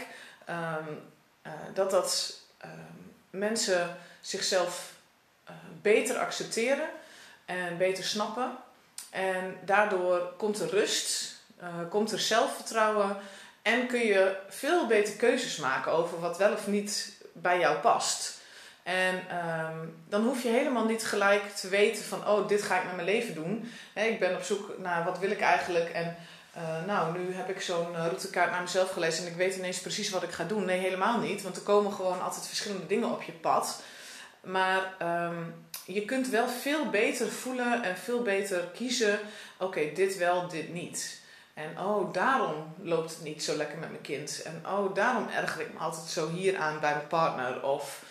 um, 0.50 1.02
uh, 1.46 1.52
dat 1.74 1.92
dat 1.92 2.40
um, 2.66 3.14
mensen 3.30 3.98
zichzelf 4.22 4.94
beter 5.82 6.18
accepteren 6.18 6.90
en 7.46 7.78
beter 7.78 8.04
snappen. 8.04 8.58
En 9.10 9.58
daardoor 9.66 10.34
komt 10.38 10.60
er 10.60 10.70
rust, 10.70 11.36
komt 11.90 12.12
er 12.12 12.20
zelfvertrouwen 12.20 13.18
en 13.62 13.88
kun 13.88 14.06
je 14.06 14.36
veel 14.50 14.88
beter 14.88 15.14
keuzes 15.14 15.58
maken 15.58 15.92
over 15.92 16.20
wat 16.20 16.38
wel 16.38 16.54
of 16.54 16.68
niet 16.68 17.12
bij 17.34 17.60
jou 17.60 17.78
past. 17.78 18.39
En 18.90 19.16
um, 19.16 19.96
dan 20.08 20.24
hoef 20.24 20.44
je 20.44 20.50
helemaal 20.50 20.86
niet 20.86 21.06
gelijk 21.06 21.50
te 21.56 21.68
weten 21.68 22.04
van, 22.04 22.28
oh, 22.28 22.48
dit 22.48 22.62
ga 22.62 22.78
ik 22.78 22.86
met 22.86 22.96
mijn 22.96 23.08
leven 23.08 23.36
doen. 23.36 23.72
ik 23.94 24.20
ben 24.20 24.36
op 24.36 24.44
zoek 24.44 24.78
naar 24.78 25.04
wat 25.04 25.20
wil 25.20 25.32
ik 25.32 25.40
eigenlijk. 25.40 25.90
En 25.90 26.16
uh, 26.58 26.86
nou, 26.86 27.18
nu 27.18 27.34
heb 27.34 27.50
ik 27.50 27.62
zo'n 27.62 27.92
uh, 27.92 27.98
routekaart 27.98 28.52
naar 28.52 28.62
mezelf 28.62 28.92
gelezen 28.92 29.26
en 29.26 29.32
ik 29.32 29.38
weet 29.38 29.56
ineens 29.56 29.80
precies 29.80 30.10
wat 30.10 30.24
ik 30.24 30.32
ga 30.32 30.44
doen. 30.44 30.66
Nee, 30.66 30.80
helemaal 30.80 31.20
niet. 31.20 31.42
Want 31.42 31.56
er 31.56 31.62
komen 31.62 31.94
gewoon 31.94 32.22
altijd 32.22 32.48
verschillende 32.48 32.86
dingen 32.86 33.12
op 33.12 33.22
je 33.22 33.32
pad. 33.32 33.82
Maar 34.42 34.94
um, 35.28 35.54
je 35.86 36.06
kunt 36.06 36.28
wel 36.28 36.48
veel 36.48 36.90
beter 36.90 37.28
voelen 37.28 37.84
en 37.84 37.98
veel 37.98 38.22
beter 38.22 38.60
kiezen. 38.74 39.20
Oké, 39.58 39.92
dit 39.94 40.18
wel, 40.18 40.48
dit 40.48 40.74
niet. 40.74 41.22
En 41.54 41.80
oh, 41.80 42.14
daarom 42.14 42.74
loopt 42.82 43.10
het 43.10 43.24
niet 43.24 43.44
zo 43.44 43.56
lekker 43.56 43.78
met 43.78 43.90
mijn 43.90 44.02
kind. 44.02 44.42
En 44.42 44.64
oh, 44.66 44.96
daarom 44.96 45.28
erger 45.28 45.62
ik 45.62 45.74
me 45.74 45.80
altijd 45.80 46.08
zo 46.08 46.30
hier 46.30 46.58
aan 46.58 46.80
bij 46.80 46.94
mijn 46.94 47.08
partner. 47.08 47.64
Of 47.64 48.04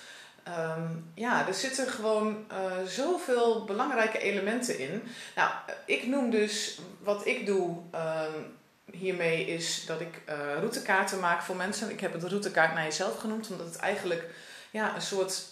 Um, 0.48 1.10
ja, 1.14 1.46
er 1.46 1.54
zitten 1.54 1.88
gewoon 1.88 2.44
uh, 2.52 2.86
zoveel 2.86 3.64
belangrijke 3.64 4.18
elementen 4.18 4.78
in. 4.78 5.02
Nou, 5.36 5.50
ik 5.84 6.06
noem 6.06 6.30
dus 6.30 6.78
wat 7.02 7.26
ik 7.26 7.46
doe 7.46 7.76
um, 7.94 8.56
hiermee 8.92 9.46
is 9.46 9.86
dat 9.86 10.00
ik 10.00 10.22
uh, 10.28 10.34
routekaarten 10.54 11.20
maak 11.20 11.42
voor 11.42 11.56
mensen. 11.56 11.90
Ik 11.90 12.00
heb 12.00 12.12
het 12.12 12.22
routekaart 12.22 12.74
naar 12.74 12.84
jezelf 12.84 13.18
genoemd, 13.18 13.50
omdat 13.50 13.66
het 13.66 13.76
eigenlijk 13.76 14.24
ja, 14.70 14.94
een 14.94 15.02
soort 15.02 15.44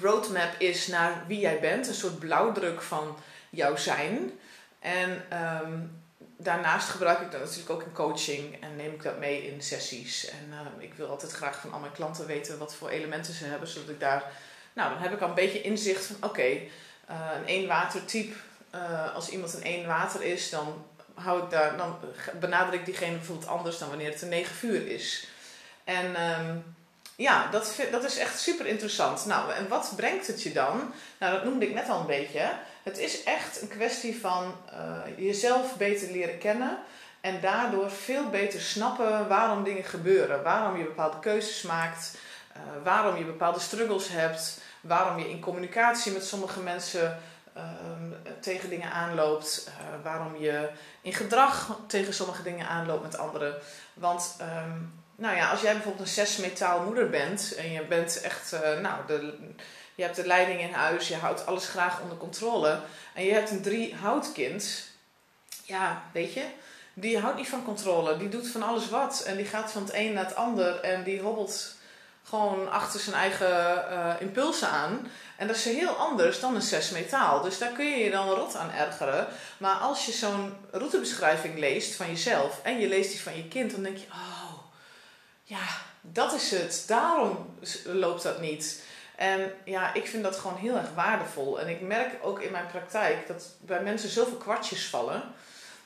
roadmap 0.00 0.54
is 0.58 0.86
naar 0.86 1.24
wie 1.26 1.40
jij 1.40 1.60
bent. 1.60 1.88
Een 1.88 1.94
soort 1.94 2.18
blauwdruk 2.18 2.82
van 2.82 3.16
jouw 3.50 3.76
zijn. 3.76 4.30
En 4.78 5.22
um, 5.62 6.02
daarnaast 6.40 6.88
gebruik 6.88 7.20
ik 7.20 7.30
dat 7.30 7.40
natuurlijk 7.40 7.70
ook 7.70 7.82
in 7.82 7.92
coaching 7.92 8.62
en 8.62 8.76
neem 8.76 8.92
ik 8.92 9.02
dat 9.02 9.18
mee 9.18 9.46
in 9.46 9.62
sessies. 9.62 10.28
En 10.30 10.48
uh, 10.50 10.84
ik 10.84 10.94
wil 10.94 11.08
altijd 11.08 11.32
graag 11.32 11.60
van 11.60 11.72
al 11.72 11.78
mijn 11.80 11.92
klanten 11.92 12.26
weten 12.26 12.58
wat 12.58 12.74
voor 12.74 12.88
elementen 12.88 13.34
ze 13.34 13.44
hebben, 13.44 13.68
zodat 13.68 13.88
ik 13.88 14.00
daar, 14.00 14.24
nou 14.72 14.92
dan 14.92 15.02
heb 15.02 15.12
ik 15.12 15.20
al 15.20 15.28
een 15.28 15.34
beetje 15.34 15.62
inzicht 15.62 16.06
van 16.06 16.16
oké, 16.20 16.46
uh, 16.46 17.30
een 17.36 17.46
één 17.46 17.66
watertype, 17.68 18.34
uh, 18.74 19.14
als 19.14 19.28
iemand 19.28 19.54
een 19.54 19.62
één 19.62 19.86
water 19.86 20.22
is, 20.22 20.50
dan 20.50 20.86
hou 21.14 21.42
ik 21.42 21.50
daar, 21.50 21.76
dan 21.76 21.98
benader 22.40 22.74
ik 22.74 22.84
diegene 22.84 23.16
bijvoorbeeld 23.16 23.48
anders 23.48 23.78
dan 23.78 23.88
wanneer 23.88 24.10
het 24.10 24.22
een 24.22 24.28
negen 24.28 24.54
vuur 24.54 24.88
is. 24.88 25.28
En 25.84 26.30
um, 26.40 26.76
ja, 27.16 27.50
dat, 27.50 27.76
dat 27.90 28.04
is 28.04 28.18
echt 28.18 28.40
super 28.40 28.66
interessant. 28.66 29.26
Nou, 29.26 29.52
en 29.52 29.68
wat 29.68 29.92
brengt 29.96 30.26
het 30.26 30.42
je 30.42 30.52
dan? 30.52 30.92
Nou, 31.18 31.34
dat 31.34 31.44
noemde 31.44 31.66
ik 31.66 31.74
net 31.74 31.88
al 31.88 32.00
een 32.00 32.06
beetje. 32.06 32.50
Het 32.88 32.98
is 32.98 33.22
echt 33.22 33.62
een 33.62 33.68
kwestie 33.68 34.20
van 34.20 34.54
uh, 34.72 35.26
jezelf 35.26 35.76
beter 35.76 36.10
leren 36.10 36.38
kennen. 36.38 36.78
En 37.20 37.40
daardoor 37.40 37.90
veel 37.90 38.28
beter 38.30 38.60
snappen 38.60 39.28
waarom 39.28 39.64
dingen 39.64 39.84
gebeuren. 39.84 40.42
Waarom 40.42 40.76
je 40.78 40.84
bepaalde 40.84 41.18
keuzes 41.18 41.62
maakt. 41.62 42.18
Uh, 42.56 42.62
waarom 42.84 43.16
je 43.16 43.24
bepaalde 43.24 43.60
struggles 43.60 44.08
hebt. 44.08 44.60
Waarom 44.80 45.18
je 45.18 45.30
in 45.30 45.40
communicatie 45.40 46.12
met 46.12 46.24
sommige 46.24 46.60
mensen 46.60 47.18
uh, 47.56 47.62
tegen 48.40 48.68
dingen 48.68 48.90
aanloopt. 48.92 49.68
Uh, 49.68 50.04
waarom 50.04 50.36
je 50.36 50.68
in 51.02 51.14
gedrag 51.14 51.78
tegen 51.86 52.14
sommige 52.14 52.42
dingen 52.42 52.68
aanloopt 52.68 53.02
met 53.02 53.18
anderen. 53.18 53.54
Want 53.94 54.36
um, 54.40 54.92
nou 55.16 55.36
ja, 55.36 55.50
als 55.50 55.60
jij 55.60 55.72
bijvoorbeeld 55.72 56.06
een 56.06 56.14
zes 56.14 56.36
metaal 56.36 56.84
moeder 56.84 57.10
bent. 57.10 57.54
En 57.54 57.72
je 57.72 57.82
bent 57.82 58.20
echt, 58.20 58.56
nou, 58.82 59.06
de 59.06 59.36
je 59.98 60.04
hebt 60.04 60.16
de 60.16 60.26
leiding 60.26 60.60
in 60.60 60.72
huis, 60.72 61.08
je 61.08 61.16
houdt 61.16 61.46
alles 61.46 61.68
graag 61.68 62.00
onder 62.00 62.16
controle. 62.16 62.80
En 63.14 63.24
je 63.24 63.32
hebt 63.32 63.50
een 63.50 63.62
drie 63.62 63.94
houtkind. 63.94 64.90
Ja, 65.64 66.02
weet 66.12 66.32
je, 66.32 66.44
die 66.94 67.18
houdt 67.18 67.36
niet 67.36 67.48
van 67.48 67.64
controle. 67.64 68.16
Die 68.16 68.28
doet 68.28 68.48
van 68.48 68.62
alles 68.62 68.88
wat. 68.88 69.22
En 69.26 69.36
die 69.36 69.46
gaat 69.46 69.72
van 69.72 69.82
het 69.82 69.94
een 69.94 70.12
naar 70.12 70.24
het 70.24 70.34
ander. 70.34 70.80
En 70.80 71.04
die 71.04 71.20
hobbelt 71.20 71.74
gewoon 72.24 72.70
achter 72.70 73.00
zijn 73.00 73.16
eigen 73.16 73.84
uh, 73.90 74.14
impulsen 74.18 74.68
aan. 74.68 75.10
En 75.36 75.46
dat 75.46 75.56
is 75.56 75.64
heel 75.64 75.96
anders 75.96 76.40
dan 76.40 76.54
een 76.54 76.62
zes 76.62 76.90
metaal. 76.90 77.42
Dus 77.42 77.58
daar 77.58 77.72
kun 77.72 77.86
je 77.86 78.04
je 78.04 78.10
dan 78.10 78.28
rot 78.28 78.56
aan 78.56 78.70
ergeren. 78.70 79.26
Maar 79.56 79.74
als 79.74 80.06
je 80.06 80.12
zo'n 80.12 80.54
routebeschrijving 80.70 81.58
leest 81.58 81.94
van 81.94 82.06
jezelf 82.06 82.60
en 82.62 82.80
je 82.80 82.88
leest 82.88 83.10
die 83.10 83.20
van 83.20 83.36
je 83.36 83.48
kind, 83.48 83.70
dan 83.70 83.82
denk 83.82 83.96
je: 83.96 84.06
oh, 84.10 84.52
ja, 85.42 85.66
dat 86.00 86.32
is 86.32 86.50
het. 86.50 86.84
Daarom 86.86 87.58
loopt 87.84 88.22
dat 88.22 88.40
niet. 88.40 88.86
En 89.18 89.52
ja, 89.64 89.94
ik 89.94 90.06
vind 90.06 90.22
dat 90.22 90.36
gewoon 90.36 90.56
heel 90.56 90.76
erg 90.76 90.94
waardevol. 90.94 91.60
En 91.60 91.68
ik 91.68 91.80
merk 91.80 92.12
ook 92.22 92.40
in 92.40 92.52
mijn 92.52 92.66
praktijk 92.66 93.26
dat 93.26 93.46
bij 93.60 93.82
mensen 93.82 94.08
zoveel 94.08 94.36
kwartjes 94.36 94.86
vallen. 94.86 95.22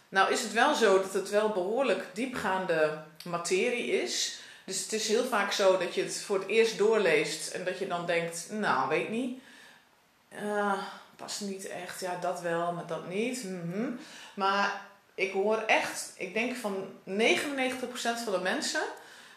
Nou 0.08 0.32
is 0.32 0.42
het 0.42 0.52
wel 0.52 0.74
zo 0.74 1.02
dat 1.02 1.12
het 1.12 1.30
wel 1.30 1.48
behoorlijk 1.48 2.06
diepgaande 2.12 3.02
materie 3.24 4.02
is. 4.02 4.38
Dus 4.64 4.82
het 4.82 4.92
is 4.92 5.08
heel 5.08 5.24
vaak 5.24 5.52
zo 5.52 5.78
dat 5.78 5.94
je 5.94 6.02
het 6.02 6.22
voor 6.22 6.38
het 6.38 6.48
eerst 6.48 6.78
doorleest 6.78 7.50
en 7.50 7.64
dat 7.64 7.78
je 7.78 7.86
dan 7.86 8.06
denkt, 8.06 8.46
nou 8.50 8.88
weet 8.88 9.08
niet, 9.08 9.40
uh, 10.42 10.82
past 11.16 11.40
niet 11.40 11.68
echt. 11.68 12.00
Ja, 12.00 12.18
dat 12.20 12.40
wel, 12.40 12.72
maar 12.72 12.86
dat 12.86 13.08
niet. 13.08 13.44
Mhm. 13.44 13.90
Maar 14.34 14.80
ik 15.14 15.32
hoor 15.32 15.58
echt, 15.58 16.12
ik 16.16 16.34
denk 16.34 16.56
van 16.56 16.86
99% 17.04 18.22
van 18.24 18.32
de 18.32 18.40
mensen, 18.42 18.82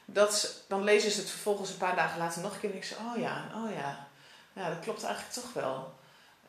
dat 0.05 0.63
dan 0.67 0.83
lezen 0.83 1.11
ze 1.11 1.19
het 1.19 1.29
vervolgens 1.29 1.69
een 1.69 1.77
paar 1.77 1.95
dagen 1.95 2.17
later 2.17 2.41
nog 2.41 2.53
een 2.53 2.59
keer 2.59 2.69
en 2.69 2.79
denken 2.79 2.95
ze, 2.95 3.03
oh 3.11 3.17
ja, 3.17 3.51
oh 3.55 3.71
ja, 3.75 4.07
ja, 4.53 4.69
dat 4.69 4.79
klopt 4.79 5.03
eigenlijk 5.03 5.33
toch 5.33 5.53
wel. 5.53 5.93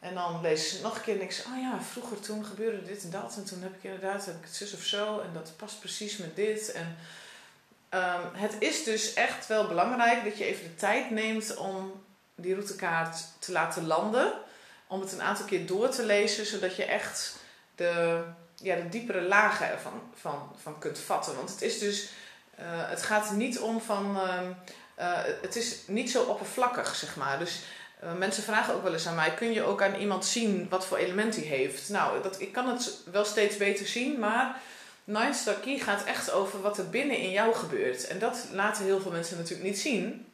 En 0.01 0.15
dan 0.15 0.41
lezen 0.41 0.77
ze 0.77 0.83
nog 0.83 0.97
een 0.97 1.03
keer 1.03 1.13
en 1.13 1.19
denken 1.19 1.37
ze, 1.37 1.43
oh 1.43 1.61
ja, 1.61 1.81
vroeger 1.81 2.21
toen 2.21 2.45
gebeurde 2.45 2.83
dit 2.83 3.03
en 3.03 3.11
dat 3.11 3.37
en 3.37 3.45
toen 3.45 3.63
heb 3.63 3.75
ik 3.75 3.83
inderdaad 3.83 4.27
heb 4.27 4.37
ik 4.37 4.45
het 4.45 4.55
zus 4.55 4.75
of 4.75 4.83
zo 4.83 5.21
en 5.21 5.31
dat 5.33 5.53
past 5.57 5.81
precies 5.81 6.17
met 6.17 6.37
dit. 6.37 6.73
En 6.73 6.97
ehm, 7.89 8.23
het 8.33 8.57
is 8.59 8.85
dus 8.85 9.15
echt 9.15 9.47
wel 9.47 9.67
belangrijk 9.67 10.25
dat 10.25 10.39
je 10.39 10.45
even 10.45 10.63
de 10.63 10.75
tijd 10.75 11.11
neemt 11.11 11.57
om 11.57 12.05
die 12.35 12.55
routekaart 12.55 13.17
te 13.39 13.53
laten 13.53 13.87
landen. 13.87 14.33
Om 14.87 15.01
het 15.01 15.13
een 15.13 15.23
aantal 15.23 15.47
keer 15.47 15.67
door 15.67 15.89
te 15.89 16.05
lezen, 16.05 16.47
zodat 16.47 16.77
je 16.77 16.85
echt 16.85 17.37
de, 17.75 18.23
ja, 18.55 18.77
de 18.77 18.89
diepere 18.89 19.23
lagen 19.23 19.69
ervan 19.69 20.03
van, 20.15 20.53
van 20.63 20.79
kunt 20.79 20.99
vatten. 20.99 21.37
Want 21.37 21.51
het 21.51 21.63
is 21.63 21.79
dus, 21.79 22.11
het 22.65 23.03
gaat 23.03 23.31
niet 23.31 23.59
om 23.59 23.81
van, 23.81 24.17
uh, 24.17 24.41
uh, 24.99 25.19
het 25.43 25.57
is 25.57 25.79
niet 25.87 26.11
zo 26.11 26.23
oppervlakkig, 26.23 26.95
zeg 26.95 27.17
maar. 27.17 27.39
Dus 27.39 27.63
uh, 28.05 28.13
mensen 28.13 28.43
vragen 28.43 28.75
ook 28.75 28.83
wel 28.83 28.93
eens 28.93 29.07
aan 29.07 29.15
mij: 29.15 29.35
kun 29.35 29.53
je 29.53 29.63
ook 29.63 29.83
aan 29.83 29.95
iemand 29.95 30.25
zien 30.25 30.69
wat 30.69 30.87
voor 30.87 30.97
element 30.97 31.37
hij 31.37 31.45
heeft? 31.45 31.89
Nou, 31.89 32.23
dat, 32.23 32.41
ik 32.41 32.53
kan 32.53 32.69
het 32.69 32.93
wel 33.11 33.25
steeds 33.25 33.57
beter 33.57 33.87
zien, 33.87 34.19
maar 34.19 34.61
Nine 35.05 35.35
Star 35.35 35.55
Key 35.55 35.79
gaat 35.79 36.05
echt 36.05 36.31
over 36.31 36.63
wat 36.63 36.79
er 36.79 36.91
binnen 36.91 37.19
in 37.19 37.31
jou 37.31 37.55
gebeurt. 37.55 38.07
En 38.07 38.19
dat 38.19 38.47
laten 38.53 38.85
heel 38.85 39.01
veel 39.01 39.11
mensen 39.11 39.37
natuurlijk 39.37 39.69
niet 39.69 39.79
zien. 39.79 40.27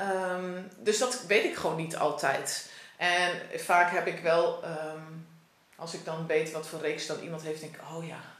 Um, 0.00 0.70
dus 0.78 0.98
dat 0.98 1.24
weet 1.26 1.44
ik 1.44 1.56
gewoon 1.56 1.76
niet 1.76 1.96
altijd. 1.96 2.70
En 2.96 3.30
vaak 3.58 3.90
heb 3.90 4.06
ik 4.06 4.20
wel, 4.20 4.64
um, 4.64 5.26
als 5.76 5.94
ik 5.94 6.04
dan 6.04 6.26
weet 6.26 6.52
wat 6.52 6.66
voor 6.66 6.80
reeks 6.80 7.06
dan 7.06 7.20
iemand 7.20 7.42
heeft, 7.42 7.60
denk 7.60 7.74
ik: 7.74 7.80
oh 7.96 8.06
ja. 8.06 8.35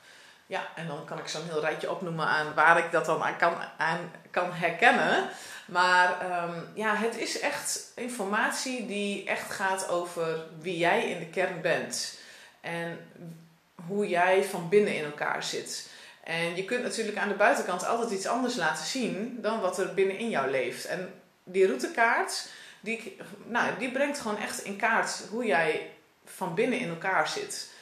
Ja, 0.47 0.67
en 0.75 0.87
dan 0.87 1.05
kan 1.05 1.19
ik 1.19 1.29
zo'n 1.29 1.49
heel 1.49 1.61
rijtje 1.61 1.91
opnoemen 1.91 2.27
aan 2.27 2.55
waar 2.55 2.79
ik 2.79 2.91
dat 2.91 3.05
dan 3.05 3.23
aan 3.23 3.37
kan, 3.37 3.55
aan 3.77 4.11
kan 4.31 4.53
herkennen. 4.53 5.29
Maar 5.67 6.43
um, 6.45 6.69
ja, 6.75 6.95
het 6.95 7.17
is 7.17 7.41
echt 7.41 7.93
informatie 7.95 8.87
die 8.87 9.29
echt 9.29 9.53
gaat 9.53 9.89
over 9.89 10.47
wie 10.61 10.79
jij 10.79 11.11
in 11.11 11.19
de 11.19 11.27
kern 11.27 11.61
bent. 11.61 12.19
En 12.61 12.99
hoe 13.87 14.09
jij 14.09 14.45
van 14.45 14.69
binnen 14.69 14.95
in 14.95 15.05
elkaar 15.05 15.43
zit. 15.43 15.89
En 16.23 16.57
je 16.57 16.65
kunt 16.65 16.83
natuurlijk 16.83 17.19
aan 17.19 17.29
de 17.29 17.35
buitenkant 17.35 17.87
altijd 17.87 18.11
iets 18.11 18.27
anders 18.27 18.57
laten 18.57 18.85
zien 18.85 19.39
dan 19.41 19.61
wat 19.61 19.79
er 19.79 19.95
binnen 19.95 20.19
in 20.19 20.31
jou 20.31 20.51
leeft. 20.51 20.85
En 20.85 21.15
die 21.45 21.67
routekaart, 21.67 22.49
die, 22.81 23.17
nou, 23.45 23.79
die 23.79 23.91
brengt 23.91 24.21
gewoon 24.21 24.39
echt 24.39 24.65
in 24.65 24.77
kaart 24.77 25.23
hoe 25.31 25.47
jij 25.47 25.91
van 26.25 26.55
binnen 26.55 26.79
in 26.79 26.89
elkaar 26.89 27.29
zit. 27.29 27.75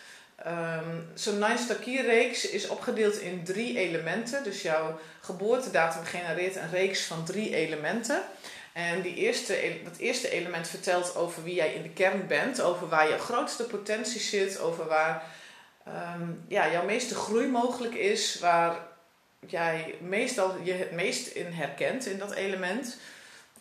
Um, 0.47 1.09
Zo'n 1.14 1.38
Nine 1.38 1.59
Star 1.59 1.76
reeks 1.85 2.50
is 2.50 2.69
opgedeeld 2.69 3.19
in 3.19 3.45
drie 3.45 3.79
elementen. 3.79 4.45
Dus 4.45 4.62
jouw 4.62 4.99
geboortedatum 5.21 6.05
genereert 6.05 6.57
een 6.57 6.71
reeks 6.71 7.05
van 7.05 7.25
drie 7.25 7.55
elementen. 7.55 8.23
En 8.73 9.03
die 9.03 9.14
eerste, 9.14 9.81
dat 9.85 9.97
eerste 9.97 10.31
element 10.31 10.69
vertelt 10.69 11.17
over 11.17 11.43
wie 11.43 11.55
jij 11.55 11.75
in 11.75 11.83
de 11.83 11.88
kern 11.88 12.26
bent, 12.26 12.61
over 12.61 12.88
waar 12.88 13.09
je 13.09 13.19
grootste 13.19 13.64
potentie 13.64 14.21
zit, 14.21 14.61
over 14.61 14.87
waar 14.87 15.23
um, 15.88 16.45
ja, 16.49 16.71
jouw 16.71 16.85
meeste 16.85 17.14
groei 17.14 17.47
mogelijk 17.47 17.95
is, 17.95 18.38
waar 18.38 18.76
jij 19.47 19.95
meestal 20.00 20.57
je 20.62 20.73
het 20.73 20.91
meest 20.91 21.26
in 21.26 21.53
herkent 21.53 22.07
in 22.07 22.19
dat 22.19 22.33
element. 22.33 22.97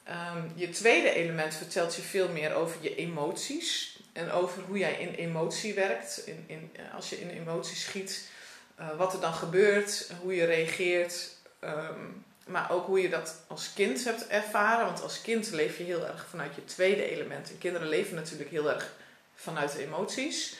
Um, 0.10 0.51
je 0.56 0.70
tweede 0.70 1.13
element 1.13 1.56
vertelt 1.56 1.96
je 1.96 2.01
veel 2.01 2.30
meer 2.30 2.53
over 2.53 2.77
je 2.82 2.96
emoties 2.96 3.92
en 4.13 4.32
over 4.32 4.63
hoe 4.63 4.77
jij 4.77 4.93
in 4.93 5.13
emotie 5.13 5.74
werkt. 5.74 6.22
In, 6.25 6.43
in, 6.48 6.72
als 6.96 7.10
je 7.10 7.22
in 7.22 7.29
emotie 7.29 7.75
schiet, 7.75 8.29
uh, 8.79 8.98
wat 8.98 9.13
er 9.13 9.20
dan 9.20 9.34
gebeurt, 9.34 10.12
hoe 10.22 10.36
je 10.36 10.46
reageert. 10.46 11.29
Um, 11.63 12.25
maar 12.46 12.72
ook 12.72 12.86
hoe 12.86 13.01
je 13.01 13.10
dat 13.10 13.36
als 13.48 13.74
kind 13.74 14.03
hebt 14.03 14.27
ervaren. 14.27 14.86
Want 14.86 15.01
als 15.01 15.22
kind 15.22 15.51
leef 15.51 15.77
je 15.77 15.84
heel 15.84 16.08
erg 16.08 16.27
vanuit 16.29 16.55
je 16.55 16.65
tweede 16.65 17.10
element. 17.10 17.50
En 17.50 17.58
kinderen 17.58 17.88
leven 17.88 18.15
natuurlijk 18.15 18.50
heel 18.50 18.72
erg 18.74 18.93
vanuit 19.36 19.75
emoties. 19.75 20.55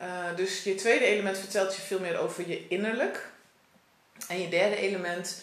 Uh, 0.00 0.36
dus 0.36 0.62
je 0.62 0.74
tweede 0.74 1.04
element 1.04 1.38
vertelt 1.38 1.76
je 1.76 1.82
veel 1.82 2.00
meer 2.00 2.18
over 2.18 2.48
je 2.48 2.68
innerlijk. 2.68 3.28
En 4.28 4.40
je 4.40 4.48
derde 4.48 4.76
element 4.76 5.42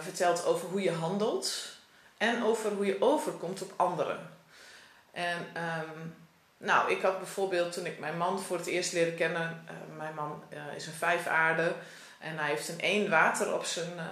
vertelt 0.00 0.44
over 0.44 0.68
hoe 0.68 0.82
je 0.82 0.92
handelt. 0.92 1.76
En 2.18 2.44
over 2.44 2.70
hoe 2.70 2.86
je 2.86 2.96
overkomt 3.00 3.62
op 3.62 3.72
anderen. 3.76 4.30
En 5.12 5.38
um, 5.38 6.01
nou, 6.62 6.90
ik 6.90 7.02
had 7.02 7.18
bijvoorbeeld 7.18 7.72
toen 7.72 7.86
ik 7.86 7.98
mijn 7.98 8.16
man 8.16 8.40
voor 8.40 8.56
het 8.56 8.66
eerst 8.66 8.92
leerde 8.92 9.14
kennen. 9.14 9.64
Uh, 9.64 9.98
mijn 9.98 10.14
man 10.14 10.42
uh, 10.52 10.76
is 10.76 10.86
een 10.86 10.92
vijfaarde. 10.92 11.74
En 12.18 12.38
hij 12.38 12.48
heeft 12.48 12.68
een 12.68 12.80
één 12.80 13.10
water 13.10 13.54
op 13.54 13.64
zijn 13.64 13.92
uh, 13.96 14.02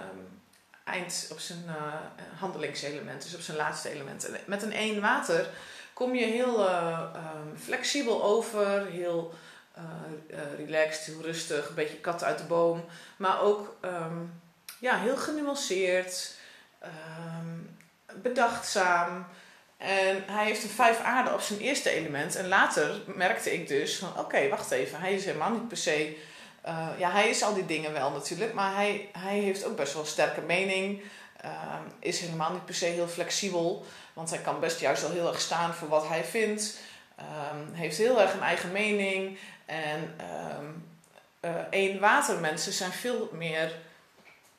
eind, 0.83 1.27
op 1.31 1.39
zijn 1.39 1.63
handelingselement. 2.39 3.21
Dus 3.23 3.35
op 3.35 3.41
zijn 3.41 3.57
laatste 3.57 3.89
element. 3.89 4.25
En 4.25 4.37
met 4.45 4.63
een 4.63 4.73
één 4.73 5.01
water 5.01 5.49
kom 5.93 6.15
je 6.15 6.25
heel 6.25 6.69
um, 6.69 7.57
flexibel 7.57 8.23
over. 8.23 8.85
Heel 8.85 9.33
relaxed, 10.57 11.05
heel 11.05 11.21
rustig. 11.21 11.69
Een 11.69 11.75
beetje 11.75 11.97
kat 11.97 12.23
uit 12.23 12.37
de 12.37 12.43
boom. 12.43 12.85
Maar 13.17 13.41
ook 13.41 13.75
um, 13.85 14.41
ja, 14.79 14.97
heel 14.97 15.17
genuanceerd. 15.17 16.35
Bedachtzaam. 18.21 19.27
En 19.81 20.23
hij 20.27 20.45
heeft 20.45 20.63
een 20.63 20.69
vijf 20.69 20.99
aarde 20.99 21.33
op 21.33 21.41
zijn 21.41 21.59
eerste 21.59 21.89
element. 21.89 22.35
En 22.35 22.47
later 22.47 23.01
merkte 23.05 23.53
ik 23.53 23.67
dus 23.67 23.97
van 23.97 24.19
oké, 24.19 24.49
wacht 24.49 24.71
even. 24.71 24.99
Hij 24.99 25.13
is 25.13 25.25
helemaal 25.25 25.51
niet 25.51 25.67
per 25.67 25.77
se. 25.77 26.17
Uh, 26.67 26.87
ja, 26.97 27.11
hij 27.11 27.29
is 27.29 27.43
al 27.43 27.53
die 27.53 27.65
dingen 27.65 27.93
wel 27.93 28.11
natuurlijk. 28.11 28.53
Maar 28.53 28.75
hij, 28.75 29.09
hij 29.17 29.39
heeft 29.39 29.65
ook 29.65 29.75
best 29.75 29.93
wel 29.93 30.01
een 30.01 30.07
sterke 30.07 30.41
mening. 30.41 31.01
Uh, 31.45 31.51
is 31.99 32.19
helemaal 32.19 32.51
niet 32.51 32.65
per 32.65 32.75
se 32.75 32.85
heel 32.85 33.07
flexibel. 33.07 33.85
Want 34.13 34.29
hij 34.29 34.39
kan 34.39 34.59
best 34.59 34.79
juist 34.79 35.01
wel 35.01 35.11
heel 35.11 35.27
erg 35.27 35.41
staan 35.41 35.73
voor 35.73 35.87
wat 35.87 36.07
hij 36.07 36.23
vindt. 36.23 36.77
Um, 37.19 37.73
heeft 37.73 37.97
heel 37.97 38.21
erg 38.21 38.33
een 38.33 38.41
eigen 38.41 38.71
mening. 38.71 39.37
En 39.65 40.15
um, 40.59 40.89
uh, 41.41 41.51
één 41.69 41.99
watermensen 41.99 42.73
zijn 42.73 42.91
veel 42.91 43.29
meer. 43.31 43.75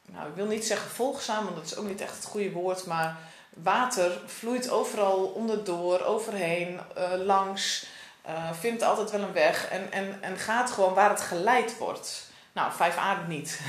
Nou, 0.07 0.29
ik 0.29 0.35
wil 0.35 0.47
niet 0.47 0.67
zeggen 0.67 0.91
volgzaam, 0.91 1.45
want 1.45 1.57
dat 1.57 1.65
is 1.65 1.77
ook 1.77 1.87
niet 1.87 2.01
echt 2.01 2.17
het 2.17 2.25
goede 2.25 2.51
woord. 2.51 2.87
Maar 2.87 3.17
water 3.55 4.21
vloeit 4.27 4.71
overal 4.71 5.25
onderdoor, 5.25 6.01
overheen, 6.01 6.81
uh, 6.99 7.25
langs, 7.25 7.87
uh, 8.27 8.53
vindt 8.53 8.83
altijd 8.83 9.11
wel 9.11 9.21
een 9.21 9.33
weg 9.33 9.69
en, 9.69 9.93
en, 9.93 10.19
en 10.21 10.37
gaat 10.37 10.71
gewoon 10.71 10.95
waar 10.95 11.11
het 11.11 11.21
geleid 11.21 11.79
wordt. 11.79 12.31
Nou, 12.53 12.73
vijf 12.73 12.97
aarde 12.97 13.29
niet. 13.29 13.61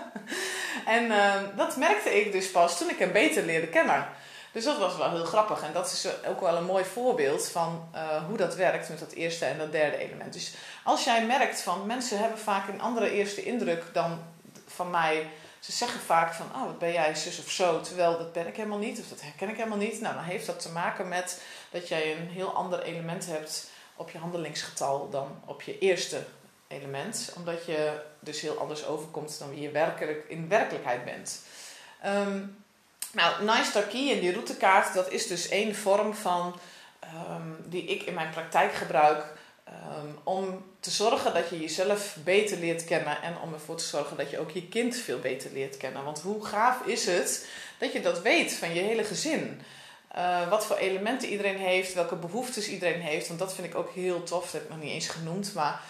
en 0.86 1.04
uh, 1.04 1.34
dat 1.56 1.76
merkte 1.76 2.20
ik 2.20 2.32
dus 2.32 2.50
pas 2.50 2.78
toen 2.78 2.90
ik 2.90 2.98
hem 2.98 3.12
beter 3.12 3.42
leerde 3.42 3.68
kennen. 3.68 4.08
Dus 4.52 4.64
dat 4.64 4.78
was 4.78 4.96
wel 4.96 5.10
heel 5.10 5.24
grappig. 5.24 5.62
En 5.62 5.72
dat 5.72 5.86
is 5.86 6.06
ook 6.28 6.40
wel 6.40 6.56
een 6.56 6.64
mooi 6.64 6.84
voorbeeld 6.84 7.48
van 7.48 7.88
hoe 8.28 8.36
dat 8.36 8.54
werkt 8.54 8.88
met 8.88 8.98
dat 8.98 9.12
eerste 9.12 9.44
en 9.44 9.58
dat 9.58 9.72
derde 9.72 9.96
element. 9.96 10.32
Dus 10.32 10.54
als 10.84 11.04
jij 11.04 11.26
merkt 11.26 11.62
van 11.62 11.86
mensen 11.86 12.18
hebben 12.18 12.38
vaak 12.38 12.68
een 12.68 12.80
andere 12.80 13.10
eerste 13.10 13.42
indruk 13.42 13.84
dan 13.92 14.18
van 14.66 14.90
mij 14.90 15.26
ze 15.60 15.72
zeggen 15.72 16.00
vaak 16.00 16.34
van, 16.34 16.46
oh, 16.54 16.64
wat 16.64 16.78
ben 16.78 16.92
jij 16.92 17.14
zus 17.14 17.38
of 17.38 17.50
zo, 17.50 17.80
terwijl 17.80 18.18
dat 18.18 18.32
ben 18.32 18.46
ik 18.46 18.56
helemaal 18.56 18.78
niet, 18.78 19.00
of 19.00 19.08
dat 19.08 19.20
herken 19.20 19.48
ik 19.48 19.56
helemaal 19.56 19.78
niet. 19.78 20.00
Nou, 20.00 20.14
dan 20.14 20.24
heeft 20.24 20.46
dat 20.46 20.60
te 20.60 20.72
maken 20.72 21.08
met 21.08 21.42
dat 21.70 21.88
jij 21.88 22.16
een 22.16 22.28
heel 22.28 22.52
ander 22.54 22.82
element 22.82 23.26
hebt 23.26 23.70
op 23.96 24.10
je 24.10 24.18
handelingsgetal 24.18 25.10
dan 25.10 25.42
op 25.44 25.62
je 25.62 25.78
eerste 25.78 26.24
element, 26.68 27.32
omdat 27.36 27.66
je 27.66 28.02
dus 28.20 28.40
heel 28.40 28.58
anders 28.58 28.86
overkomt 28.86 29.38
dan 29.38 29.50
wie 29.50 29.60
je 29.60 29.70
werkelijk, 29.70 30.24
in 30.28 30.48
werkelijkheid 30.48 31.04
bent. 31.04 31.42
Um, 32.06 32.64
nou, 33.12 33.44
Nice 33.44 33.86
Key 33.90 34.12
en 34.12 34.20
die 34.20 34.32
routekaart, 34.32 34.94
dat 34.94 35.10
is 35.10 35.26
dus 35.26 35.48
één 35.48 35.74
vorm 35.74 36.14
van 36.14 36.58
um, 37.30 37.64
die 37.66 37.84
ik 37.84 38.02
in 38.02 38.14
mijn 38.14 38.30
praktijk 38.30 38.74
gebruik 38.74 39.38
Um, 39.80 40.18
om 40.24 40.64
te 40.80 40.90
zorgen 40.90 41.34
dat 41.34 41.48
je 41.48 41.60
jezelf 41.60 42.16
beter 42.24 42.58
leert 42.58 42.84
kennen 42.84 43.22
en 43.22 43.40
om 43.44 43.52
ervoor 43.52 43.76
te 43.76 43.84
zorgen 43.84 44.16
dat 44.16 44.30
je 44.30 44.38
ook 44.38 44.50
je 44.50 44.68
kind 44.68 44.96
veel 44.96 45.18
beter 45.18 45.50
leert 45.52 45.76
kennen. 45.76 46.04
Want 46.04 46.20
hoe 46.20 46.44
gaaf 46.44 46.86
is 46.86 47.06
het 47.06 47.46
dat 47.78 47.92
je 47.92 48.00
dat 48.00 48.22
weet 48.22 48.52
van 48.52 48.74
je 48.74 48.80
hele 48.80 49.04
gezin? 49.04 49.60
Uh, 50.16 50.48
wat 50.48 50.66
voor 50.66 50.76
elementen 50.76 51.28
iedereen 51.28 51.58
heeft, 51.58 51.94
welke 51.94 52.16
behoeftes 52.16 52.68
iedereen 52.68 53.00
heeft. 53.00 53.28
Want 53.28 53.38
dat 53.38 53.54
vind 53.54 53.66
ik 53.66 53.74
ook 53.74 53.90
heel 53.90 54.22
tof, 54.22 54.42
dat 54.42 54.52
heb 54.52 54.62
ik 54.62 54.68
nog 54.68 54.80
niet 54.80 54.92
eens 54.92 55.08
genoemd. 55.08 55.54
Maar 55.54 55.80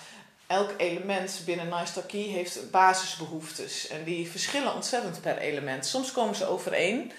elk 0.47 0.70
element 0.76 1.42
binnen 1.44 1.68
Nice 1.68 2.06
Key 2.06 2.20
heeft 2.20 2.70
basisbehoeftes. 2.70 3.88
En 3.88 4.04
die 4.04 4.30
verschillen 4.30 4.75
ontzettend 4.75 5.20
per 5.20 5.38
element. 5.38 5.87
Soms 5.87 6.12
komen 6.12 6.35
ze 6.35 6.47
overeen. 6.47 7.12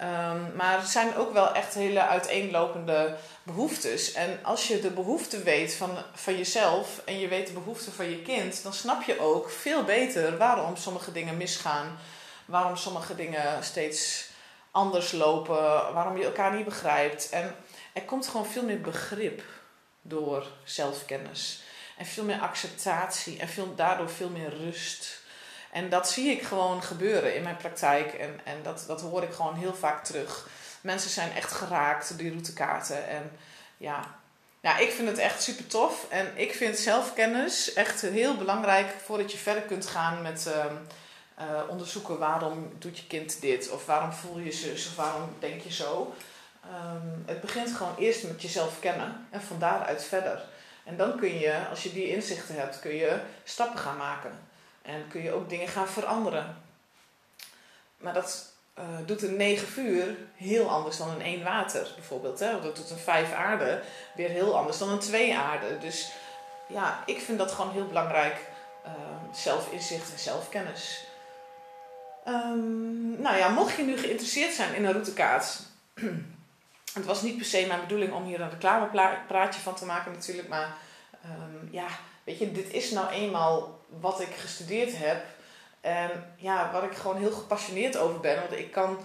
Um, 0.00 0.52
maar 0.56 0.78
er 0.78 0.86
zijn 0.86 1.16
ook 1.16 1.32
wel 1.32 1.54
echt 1.54 1.74
hele 1.74 2.00
uiteenlopende 2.00 3.16
behoeftes. 3.42 4.12
En 4.12 4.38
als 4.42 4.68
je 4.68 4.80
de 4.80 4.90
behoeften 4.90 5.44
weet 5.44 5.74
van, 5.74 5.90
van 6.14 6.36
jezelf 6.36 7.00
en 7.04 7.18
je 7.18 7.28
weet 7.28 7.46
de 7.46 7.52
behoeften 7.52 7.92
van 7.92 8.10
je 8.10 8.22
kind, 8.22 8.62
dan 8.62 8.72
snap 8.72 9.02
je 9.02 9.20
ook 9.20 9.50
veel 9.50 9.84
beter 9.84 10.36
waarom 10.36 10.76
sommige 10.76 11.12
dingen 11.12 11.36
misgaan. 11.36 11.98
Waarom 12.44 12.76
sommige 12.76 13.14
dingen 13.14 13.64
steeds 13.64 14.30
anders 14.70 15.12
lopen, 15.12 15.92
waarom 15.94 16.16
je 16.16 16.24
elkaar 16.24 16.54
niet 16.54 16.64
begrijpt. 16.64 17.28
En 17.30 17.54
er 17.92 18.02
komt 18.02 18.28
gewoon 18.28 18.46
veel 18.46 18.64
meer 18.64 18.80
begrip 18.80 19.42
door 20.02 20.46
zelfkennis. 20.64 21.62
En 21.96 22.06
veel 22.06 22.24
meer 22.24 22.40
acceptatie 22.40 23.38
en 23.38 23.48
veel, 23.48 23.74
daardoor 23.74 24.10
veel 24.10 24.28
meer 24.28 24.56
rust. 24.56 25.21
En 25.72 25.88
dat 25.88 26.10
zie 26.10 26.30
ik 26.30 26.42
gewoon 26.42 26.82
gebeuren 26.82 27.34
in 27.34 27.42
mijn 27.42 27.56
praktijk. 27.56 28.12
En, 28.12 28.40
en 28.44 28.62
dat, 28.62 28.84
dat 28.86 29.00
hoor 29.00 29.22
ik 29.22 29.32
gewoon 29.32 29.54
heel 29.54 29.74
vaak 29.74 30.04
terug. 30.04 30.48
Mensen 30.80 31.10
zijn 31.10 31.32
echt 31.32 31.52
geraakt, 31.52 32.18
die 32.18 32.30
routekaarten. 32.30 33.08
En 33.08 33.30
ja, 33.76 34.14
ja, 34.60 34.78
ik 34.78 34.90
vind 34.90 35.08
het 35.08 35.18
echt 35.18 35.42
super 35.42 35.66
tof. 35.66 36.06
En 36.08 36.32
ik 36.34 36.54
vind 36.54 36.78
zelfkennis 36.78 37.72
echt 37.72 38.00
heel 38.00 38.36
belangrijk 38.36 38.94
voordat 39.04 39.32
je 39.32 39.38
verder 39.38 39.62
kunt 39.62 39.86
gaan 39.86 40.22
met 40.22 40.46
ehm, 40.46 40.74
eh, 41.34 41.62
onderzoeken 41.68 42.18
waarom 42.18 42.72
doet 42.78 42.98
je 42.98 43.06
kind 43.06 43.40
dit. 43.40 43.70
Of 43.70 43.86
waarom 43.86 44.12
voel 44.12 44.38
je 44.38 44.52
zus 44.52 44.86
of 44.86 44.96
waarom 44.96 45.34
denk 45.38 45.62
je 45.62 45.72
zo. 45.72 46.14
Ehm, 46.62 47.06
het 47.26 47.40
begint 47.40 47.72
gewoon 47.72 47.96
eerst 47.98 48.24
met 48.24 48.42
jezelf 48.42 48.80
kennen 48.80 49.26
en 49.30 49.42
van 49.42 49.58
daaruit 49.58 50.04
verder. 50.04 50.44
En 50.84 50.96
dan 50.96 51.16
kun 51.16 51.38
je, 51.38 51.68
als 51.70 51.82
je 51.82 51.92
die 51.92 52.14
inzichten 52.14 52.54
hebt, 52.54 52.80
kun 52.80 52.94
je 52.94 53.20
stappen 53.44 53.78
gaan 53.78 53.96
maken. 53.96 54.50
En 54.82 55.08
kun 55.08 55.22
je 55.22 55.32
ook 55.32 55.48
dingen 55.48 55.68
gaan 55.68 55.88
veranderen. 55.88 56.56
Maar 57.96 58.14
dat 58.14 58.52
uh, 58.78 58.84
doet 59.06 59.22
een 59.22 59.36
9 59.36 59.68
vuur 59.68 60.16
heel 60.34 60.70
anders 60.70 60.96
dan 60.96 61.10
een 61.10 61.22
1 61.22 61.44
water 61.44 61.88
bijvoorbeeld. 61.94 62.38
Hè? 62.38 62.60
Dat 62.60 62.76
doet 62.76 62.90
een 62.90 62.98
5 62.98 63.32
aarde 63.32 63.82
weer 64.14 64.28
heel 64.28 64.58
anders 64.58 64.78
dan 64.78 64.88
een 64.88 64.98
2 64.98 65.36
aarde. 65.36 65.78
Dus 65.78 66.12
ja, 66.68 67.02
ik 67.06 67.20
vind 67.20 67.38
dat 67.38 67.52
gewoon 67.52 67.72
heel 67.72 67.86
belangrijk. 67.86 68.50
Uh, 68.86 68.92
zelfinzicht 69.34 70.12
en 70.12 70.18
zelfkennis. 70.18 71.04
Um, 72.28 73.20
nou 73.20 73.36
ja, 73.36 73.48
mocht 73.48 73.76
je 73.76 73.82
nu 73.82 73.98
geïnteresseerd 73.98 74.52
zijn 74.52 74.74
in 74.74 74.84
een 74.84 74.92
routekaart. 74.92 75.60
het 76.94 77.04
was 77.04 77.22
niet 77.22 77.36
per 77.36 77.46
se 77.46 77.66
mijn 77.66 77.80
bedoeling 77.80 78.12
om 78.12 78.24
hier 78.24 78.40
een 78.40 78.50
reclamepraatje 78.50 79.60
van 79.60 79.74
te 79.74 79.84
maken 79.84 80.12
natuurlijk. 80.12 80.48
Maar 80.48 80.74
um, 81.24 81.68
ja, 81.70 81.86
weet 82.24 82.38
je, 82.38 82.52
dit 82.52 82.70
is 82.70 82.90
nou 82.90 83.08
eenmaal 83.10 83.80
wat 84.00 84.20
ik 84.20 84.34
gestudeerd 84.38 84.98
heb. 84.98 85.24
En 85.80 86.10
ja, 86.36 86.70
waar 86.72 86.84
ik 86.84 86.96
gewoon 86.96 87.16
heel 87.16 87.32
gepassioneerd 87.32 87.96
over 87.96 88.20
ben. 88.20 88.40
Want 88.40 88.58
ik 88.58 88.70
kan 88.70 88.98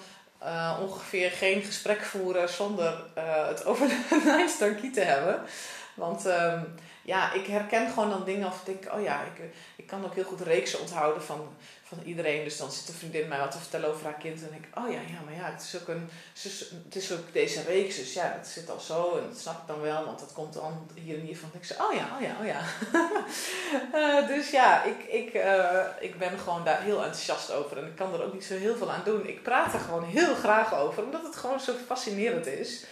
uh, 0.43 0.79
ongeveer 0.81 1.31
geen 1.31 1.61
gesprek 1.61 2.01
voeren 2.01 2.49
zonder 2.49 3.05
uh, 3.17 3.47
het 3.47 3.65
over 3.65 3.87
de 3.87 4.75
Key 4.81 4.91
te 4.93 5.01
hebben. 5.01 5.41
Want 5.97 6.25
um, 6.25 6.75
ja, 7.01 7.33
ik 7.33 7.47
herken 7.47 7.89
gewoon 7.89 8.09
dan 8.09 8.23
dingen 8.23 8.47
of 8.47 8.59
ik 8.59 8.65
denk, 8.65 8.93
oh 8.95 9.01
ja, 9.03 9.21
ik, 9.21 9.43
ik 9.75 9.87
kan 9.87 10.05
ook 10.05 10.15
heel 10.15 10.23
goed 10.23 10.41
reeksen 10.41 10.79
onthouden 10.79 11.23
van 11.23 11.49
van 11.87 11.99
iedereen. 12.05 12.43
Dus 12.43 12.57
dan 12.57 12.71
zit 12.71 12.87
een 12.87 12.93
vriendin 12.93 13.27
mij 13.27 13.39
wat 13.39 13.51
te 13.51 13.57
vertellen 13.57 13.89
over 13.89 14.05
haar 14.05 14.17
kind. 14.17 14.41
En 14.41 14.49
denk 14.49 14.65
ik, 14.65 14.77
oh 14.77 14.91
ja, 14.91 14.99
ja, 14.99 15.21
maar 15.25 15.33
ja, 15.33 15.51
het 15.51 15.61
is 15.61 15.81
ook, 15.81 15.87
een, 15.87 16.09
het 16.83 16.95
is 16.95 17.11
ook 17.11 17.33
deze 17.33 17.61
reeks. 17.61 17.95
Dus 17.95 18.13
ja, 18.13 18.33
dat 18.37 18.47
zit 18.47 18.69
al 18.69 18.79
zo. 18.79 19.17
En 19.17 19.29
dat 19.29 19.39
snap 19.39 19.61
ik 19.61 19.67
dan 19.67 19.81
wel, 19.81 20.05
want 20.05 20.19
dat 20.19 20.33
komt 20.33 20.53
dan 20.53 20.89
hier 20.93 21.15
en 21.19 21.25
hier 21.25 21.37
van. 21.37 21.49
Ik 21.53 21.65
zeg, 21.65 21.81
oh 21.81 21.93
ja, 21.93 22.07
oh 22.15 22.21
ja, 22.21 22.35
oh 22.39 22.45
ja. 22.45 22.61
uh, 23.93 24.27
dus 24.35 24.49
ja, 24.49 24.83
ik, 24.83 25.03
ik, 25.03 25.33
uh, 25.33 25.83
ik 25.99 26.17
ben 26.17 26.39
gewoon 26.39 26.63
daar 26.63 26.81
heel 26.81 27.03
enthousiast 27.03 27.51
over. 27.51 27.77
En 27.77 27.85
ik 27.85 27.95
kan 27.95 28.13
er 28.13 28.23
ook 28.23 28.33
niet 28.33 28.45
zo 28.45 28.55
heel 28.55 28.75
veel 28.75 28.91
aan 28.91 29.03
doen. 29.05 29.27
Ik 29.27 29.43
praat 29.43 29.73
er 29.73 29.79
gewoon 29.79 30.03
heel 30.03 30.35
graag 30.35 30.75
over, 30.75 31.03
omdat 31.03 31.23
het 31.23 31.35
gewoon 31.35 31.59
zo 31.59 31.73
fascinerend 31.85 32.45
is. 32.45 32.85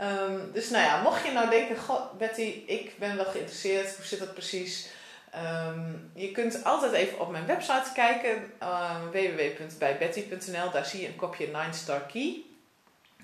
Um, 0.00 0.52
dus 0.52 0.70
nou 0.70 0.84
ja, 0.84 1.02
mocht 1.02 1.24
je 1.24 1.32
nou 1.32 1.50
denken, 1.50 1.76
god 1.76 2.18
Betty, 2.18 2.62
ik 2.66 2.98
ben 2.98 3.16
wel 3.16 3.24
geïnteresseerd. 3.24 3.96
Hoe 3.96 4.04
zit 4.04 4.18
dat 4.18 4.32
precies? 4.32 4.88
Um, 5.34 6.10
je 6.14 6.32
kunt 6.32 6.64
altijd 6.64 6.92
even 6.92 7.20
op 7.20 7.30
mijn 7.30 7.46
website 7.46 7.90
kijken, 7.94 8.52
uh, 8.62 8.96
www.bijbetty.nl. 9.10 10.70
Daar 10.70 10.86
zie 10.86 11.00
je 11.00 11.06
een 11.06 11.16
kopje 11.16 11.46
9 11.46 11.74
Star 11.74 12.00
Key. 12.00 12.42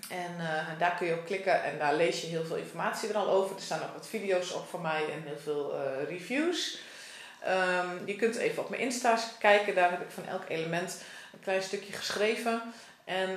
En 0.08 0.34
uh, 0.38 0.78
daar 0.78 0.94
kun 0.96 1.06
je 1.06 1.12
op 1.12 1.24
klikken 1.24 1.62
en 1.62 1.78
daar 1.78 1.94
lees 1.94 2.20
je 2.20 2.26
heel 2.26 2.44
veel 2.44 2.56
informatie 2.56 3.08
er 3.08 3.16
al 3.16 3.28
over. 3.28 3.56
Er 3.56 3.62
staan 3.62 3.82
ook 3.82 3.94
wat 3.94 4.08
video's 4.08 4.52
op 4.52 4.68
van 4.68 4.80
mij 4.80 5.04
en 5.12 5.22
heel 5.24 5.38
veel 5.42 5.74
uh, 5.74 6.08
reviews. 6.08 6.78
Je 8.04 8.16
kunt 8.16 8.36
even 8.36 8.62
op 8.62 8.68
mijn 8.70 8.82
Insta's 8.82 9.22
kijken, 9.38 9.74
daar 9.74 9.90
heb 9.90 10.00
ik 10.00 10.10
van 10.10 10.26
elk 10.26 10.48
element 10.48 11.02
een 11.32 11.40
klein 11.40 11.62
stukje 11.62 11.92
geschreven. 11.92 12.62
En 13.04 13.30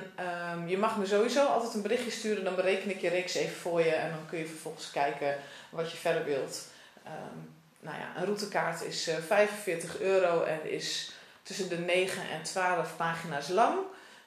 um, 0.54 0.68
je 0.68 0.78
mag 0.78 0.96
me 0.96 1.06
sowieso 1.06 1.46
altijd 1.46 1.74
een 1.74 1.82
berichtje 1.82 2.10
sturen, 2.10 2.44
dan 2.44 2.54
bereken 2.54 2.90
ik 2.90 3.00
je 3.00 3.08
reeks 3.08 3.34
even 3.34 3.56
voor 3.56 3.80
je 3.80 3.94
en 3.94 4.10
dan 4.10 4.26
kun 4.28 4.38
je 4.38 4.46
vervolgens 4.46 4.90
kijken 4.90 5.38
wat 5.70 5.90
je 5.90 5.96
verder 5.96 6.24
wilt. 6.24 6.66
Um, 7.06 7.56
nou 7.80 7.98
ja, 7.98 8.16
een 8.16 8.24
routekaart 8.24 8.82
is 8.82 9.10
45 9.26 9.94
eh, 9.94 10.00
euro 10.00 10.42
en 10.42 10.70
is 10.70 11.12
tussen 11.42 11.68
de 11.68 11.78
9 11.78 12.30
en 12.30 12.42
12 12.42 12.96
pagina's 12.96 13.48
lang. 13.48 13.78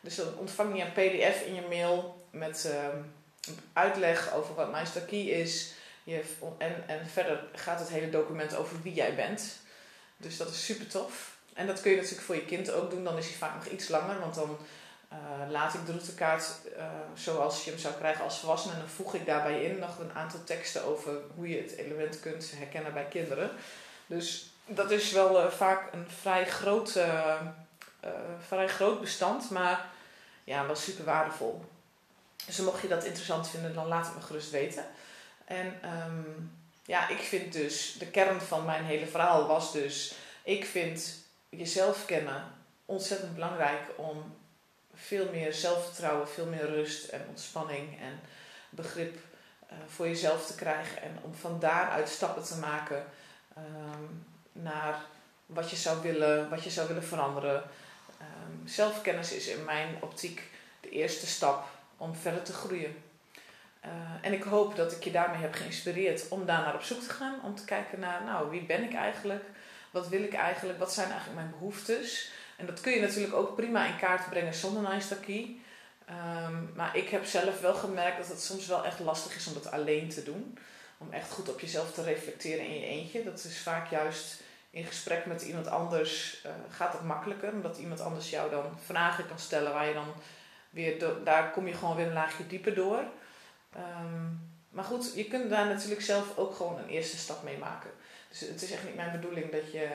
Dus 0.02 0.16
dan 0.16 0.38
ontvang 0.38 0.78
je 0.78 0.84
een 0.84 0.92
pdf 0.92 1.42
in 1.46 1.56
je 1.56 1.66
mail 1.70 2.26
met 2.30 2.72
uh, 2.72 3.54
uitleg 3.74 4.34
over 4.34 4.56
wat 4.56 4.72
Meister 4.72 5.02
Key 5.02 5.20
is. 5.20 5.74
Je, 6.04 6.24
en, 6.58 6.84
en 6.88 7.08
verder 7.08 7.44
gaat 7.54 7.80
het 7.80 7.90
hele 7.90 8.10
document 8.10 8.56
over 8.56 8.82
wie 8.82 8.94
jij 8.94 9.16
bent. 9.16 9.60
Dus 10.18 10.38
dat 10.38 10.50
is 10.50 10.66
super 10.66 10.88
tof. 10.88 11.38
En 11.54 11.68
dat 11.68 11.82
kun 11.82 11.92
je 11.92 11.98
natuurlijk 11.98 12.24
voor 12.24 12.36
je 12.36 12.46
kind 12.46 12.72
ook 12.72 12.90
doen. 12.90 13.04
Dan 13.04 13.18
is 13.18 13.26
hij 13.26 13.36
vaak 13.36 13.56
nog 13.56 13.66
iets 13.66 13.90
langer, 13.90 14.20
want 14.20 14.36
dan 14.36 14.58
uh, 15.14 15.52
laat 15.52 15.74
ik 15.74 15.86
de 15.86 15.92
routekaart 15.92 16.52
uh, 16.78 16.84
zoals 17.14 17.64
je 17.64 17.70
hem 17.70 17.80
zou 17.80 17.94
krijgen 17.94 18.24
als 18.24 18.40
volwassene. 18.40 18.74
En 18.74 18.80
dan 18.80 18.90
voeg 18.90 19.14
ik 19.14 19.26
daarbij 19.26 19.64
in 19.64 19.80
nog 19.80 20.00
een 20.00 20.14
aantal 20.14 20.44
teksten 20.44 20.84
over 20.84 21.14
hoe 21.36 21.50
je 21.50 21.62
het 21.62 21.76
element 21.76 22.20
kunt 22.20 22.52
herkennen 22.56 22.94
bij 22.94 23.06
kinderen. 23.06 23.52
Dus 24.06 24.52
dat 24.66 24.92
is 24.92 25.12
wel 25.12 25.46
uh, 25.46 25.52
vaak 25.52 25.94
een 25.94 26.08
vrij 26.22 26.46
groot, 26.46 27.00
vrij 28.48 28.68
groot 28.68 29.02
bestand, 29.02 29.50
maar 29.50 29.86
ja, 30.44 30.66
wel 30.66 30.76
super 30.76 31.06
waardevol. 31.06 31.66
Dus 32.46 32.58
mocht 32.58 32.82
je 32.82 32.88
dat 32.88 33.04
interessant 33.04 33.50
vinden, 33.50 33.74
dan 33.74 33.88
laat 33.88 34.06
het 34.06 34.16
me 34.16 34.22
gerust 34.22 34.50
weten. 34.50 34.86
En 35.46 35.80
um, 36.08 36.52
ja, 36.86 37.10
ik 37.10 37.20
vind 37.20 37.54
dus, 37.54 37.96
de 38.00 38.08
kern 38.08 38.42
van 38.42 38.66
mijn 38.66 38.84
hele 38.84 39.08
verhaal 39.08 39.48
was 39.48 39.72
dus, 39.72 40.16
ik 40.44 40.66
vind 40.66 41.24
jezelf 41.50 42.06
kennen 42.06 42.44
ontzettend 42.86 43.34
belangrijk 43.34 43.82
om 43.96 44.36
veel 44.94 45.30
meer 45.32 45.54
zelfvertrouwen, 45.54 46.30
veel 46.30 46.46
meer 46.46 46.66
rust 46.66 47.08
en 47.08 47.26
ontspanning 47.30 48.00
en 48.00 48.20
begrip 48.70 49.16
uh, 49.16 49.78
voor 49.88 50.08
jezelf 50.08 50.46
te 50.46 50.56
krijgen. 50.56 51.02
En 51.02 51.18
om 51.22 51.34
van 51.34 51.60
daaruit 51.60 52.10
stappen 52.10 52.44
te 52.44 52.58
maken 52.58 53.06
um, 53.58 54.26
naar 54.52 55.02
wat 55.46 55.70
je 55.70 55.76
zou 55.76 56.02
willen, 56.02 56.50
wat 56.50 56.64
je 56.64 56.70
zou 56.70 56.88
willen 56.88 57.04
veranderen. 57.04 57.64
Um, 58.22 58.68
zelfkennis 58.68 59.32
is 59.32 59.48
in 59.48 59.66
mijn 59.66 59.96
optiek 60.02 60.44
de 60.80 60.90
eerste 60.90 61.28
stap 61.28 61.68
om 61.98 62.16
verder 62.16 62.44
te 62.44 62.54
groeien. 62.54 63.04
Uh, 63.86 63.92
en 64.22 64.34
ik 64.34 64.44
hoop 64.44 64.76
dat 64.76 64.92
ik 64.92 65.04
je 65.04 65.12
daarmee 65.12 65.42
heb 65.42 65.54
geïnspireerd 65.54 66.28
om 66.28 66.46
daar 66.46 66.62
naar 66.62 66.76
op 66.76 66.82
zoek 66.82 67.02
te 67.02 67.10
gaan. 67.10 67.40
Om 67.44 67.56
te 67.56 67.66
kijken 67.66 68.00
naar, 68.00 68.24
nou, 68.24 68.50
wie 68.50 68.62
ben 68.62 68.84
ik 68.84 68.94
eigenlijk? 68.94 69.44
Wat 69.92 70.08
wil 70.08 70.24
ik 70.24 70.34
eigenlijk? 70.34 70.80
Wat 70.80 70.94
zijn 70.94 71.10
eigenlijk 71.10 71.40
mijn 71.40 71.52
behoeftes? 71.52 72.32
En 72.62 72.68
dat 72.68 72.82
kun 72.82 72.92
je 72.92 73.02
natuurlijk 73.02 73.34
ook 73.34 73.56
prima 73.56 73.86
in 73.86 73.98
kaart 73.98 74.30
brengen 74.30 74.54
zonder 74.54 75.04
Key. 75.26 75.56
Um, 76.10 76.72
maar 76.76 76.98
ik 76.98 77.10
heb 77.10 77.26
zelf 77.26 77.62
wel 77.62 77.74
gemerkt 77.74 78.18
dat 78.18 78.28
het 78.28 78.42
soms 78.42 78.68
wel 78.68 78.86
echt 78.86 79.00
lastig 79.00 79.36
is 79.36 79.48
om 79.48 79.54
dat 79.54 79.72
alleen 79.72 80.10
te 80.10 80.24
doen. 80.24 80.58
Om 80.98 81.12
echt 81.12 81.32
goed 81.32 81.50
op 81.50 81.60
jezelf 81.60 81.94
te 81.94 82.04
reflecteren 82.04 82.66
in 82.66 82.80
je 82.80 82.86
eentje. 82.86 83.24
Dat 83.24 83.44
is 83.44 83.60
vaak 83.60 83.90
juist 83.90 84.42
in 84.70 84.86
gesprek 84.86 85.26
met 85.26 85.42
iemand 85.42 85.68
anders 85.68 86.44
uh, 86.46 86.52
gaat 86.70 86.92
dat 86.92 87.04
makkelijker. 87.04 87.52
Omdat 87.52 87.78
iemand 87.78 88.00
anders 88.00 88.30
jou 88.30 88.50
dan 88.50 88.80
vragen 88.86 89.28
kan 89.28 89.40
stellen 89.40 89.74
waar 89.74 89.88
je 89.88 89.94
dan 89.94 90.14
weer... 90.70 91.24
daar 91.24 91.52
kom 91.52 91.68
je 91.68 91.74
gewoon 91.74 91.96
weer 91.96 92.08
een 92.08 92.14
laagje 92.14 92.48
dieper 92.48 92.76
door. 92.76 93.04
Um, 93.78 94.50
maar 94.70 94.84
goed, 94.84 95.12
je 95.16 95.26
kunt 95.26 95.50
daar 95.50 95.66
natuurlijk 95.66 96.02
zelf 96.02 96.38
ook 96.38 96.56
gewoon 96.56 96.78
een 96.78 96.90
eerste 96.90 97.18
stap 97.18 97.44
mee 97.44 97.58
maken. 97.58 97.90
Dus 98.30 98.40
het 98.40 98.62
is 98.62 98.72
echt 98.72 98.84
niet 98.84 98.96
mijn 98.96 99.12
bedoeling 99.12 99.52
dat 99.52 99.72
je 99.72 99.90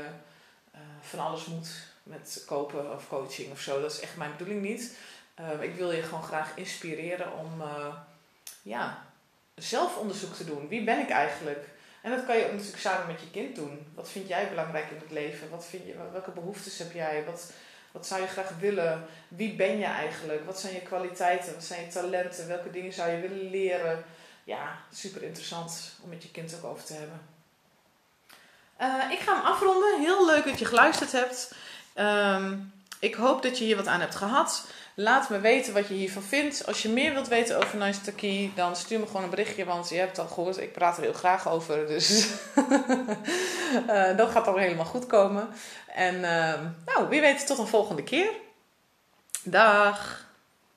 uh, 0.74 0.80
van 1.00 1.20
alles 1.20 1.44
moet 1.44 1.94
met 2.06 2.42
kopen 2.46 2.92
of 2.94 3.08
coaching 3.08 3.50
of 3.52 3.60
zo. 3.60 3.80
Dat 3.80 3.92
is 3.92 4.00
echt 4.00 4.16
mijn 4.16 4.30
bedoeling 4.36 4.62
niet. 4.62 4.96
Uh, 5.40 5.62
ik 5.62 5.74
wil 5.74 5.92
je 5.92 6.02
gewoon 6.02 6.22
graag 6.22 6.52
inspireren 6.54 7.38
om 7.38 7.60
uh, 7.60 7.94
ja, 8.62 9.04
zelfonderzoek 9.54 10.34
te 10.34 10.44
doen. 10.44 10.68
Wie 10.68 10.84
ben 10.84 10.98
ik 10.98 11.10
eigenlijk? 11.10 11.68
En 12.02 12.10
dat 12.10 12.26
kan 12.26 12.36
je 12.36 12.48
natuurlijk 12.52 12.78
samen 12.78 13.06
met 13.06 13.20
je 13.20 13.30
kind 13.30 13.56
doen. 13.56 13.92
Wat 13.94 14.10
vind 14.10 14.28
jij 14.28 14.48
belangrijk 14.48 14.90
in 14.90 15.00
het 15.00 15.10
leven? 15.10 15.50
Wat 15.50 15.66
vind 15.66 15.86
je, 15.86 15.94
welke 16.12 16.30
behoeftes 16.30 16.78
heb 16.78 16.92
jij? 16.92 17.24
Wat, 17.24 17.52
wat 17.92 18.06
zou 18.06 18.20
je 18.20 18.26
graag 18.26 18.52
willen? 18.60 19.06
Wie 19.28 19.54
ben 19.54 19.78
je 19.78 19.84
eigenlijk? 19.84 20.44
Wat 20.44 20.60
zijn 20.60 20.74
je 20.74 20.80
kwaliteiten? 20.80 21.54
Wat 21.54 21.64
zijn 21.64 21.84
je 21.84 21.90
talenten? 21.90 22.48
Welke 22.48 22.70
dingen 22.70 22.92
zou 22.92 23.10
je 23.10 23.20
willen 23.20 23.50
leren? 23.50 24.04
Ja, 24.44 24.78
super 24.92 25.22
interessant 25.22 25.98
om 26.02 26.08
met 26.08 26.22
je 26.22 26.30
kind 26.30 26.54
ook 26.54 26.70
over 26.70 26.84
te 26.84 26.94
hebben. 26.94 27.20
Uh, 28.80 29.12
ik 29.12 29.18
ga 29.18 29.34
hem 29.34 29.44
afronden. 29.44 30.00
Heel 30.00 30.26
leuk 30.26 30.44
dat 30.44 30.58
je 30.58 30.64
geluisterd 30.64 31.12
hebt. 31.12 31.54
Um, 31.98 32.72
ik 33.00 33.14
hoop 33.14 33.42
dat 33.42 33.58
je 33.58 33.64
hier 33.64 33.76
wat 33.76 33.86
aan 33.86 34.00
hebt 34.00 34.14
gehad. 34.14 34.66
Laat 34.94 35.28
me 35.28 35.40
weten 35.40 35.74
wat 35.74 35.88
je 35.88 35.94
hiervan 35.94 36.22
vindt. 36.22 36.66
Als 36.66 36.82
je 36.82 36.88
meer 36.88 37.12
wilt 37.12 37.28
weten 37.28 37.56
over 37.56 37.78
Nice 37.78 38.00
Taki, 38.00 38.52
dan 38.54 38.76
stuur 38.76 39.00
me 39.00 39.06
gewoon 39.06 39.22
een 39.22 39.30
berichtje. 39.30 39.64
Want 39.64 39.88
je 39.88 39.96
hebt 39.96 40.18
al 40.18 40.26
gehoord, 40.26 40.58
ik 40.60 40.72
praat 40.72 40.96
er 40.96 41.02
heel 41.02 41.12
graag 41.12 41.48
over. 41.48 41.86
Dus 41.86 42.26
uh, 43.88 44.16
dat 44.16 44.30
gaat 44.30 44.44
dan 44.44 44.58
helemaal 44.58 44.84
goed 44.84 45.06
komen. 45.06 45.48
En 45.86 46.14
uh, 46.14 46.54
nou, 46.86 47.08
wie 47.08 47.20
weet 47.20 47.46
tot 47.46 47.58
een 47.58 47.66
volgende 47.66 48.02
keer. 48.02 48.30
Dag! 49.42 50.25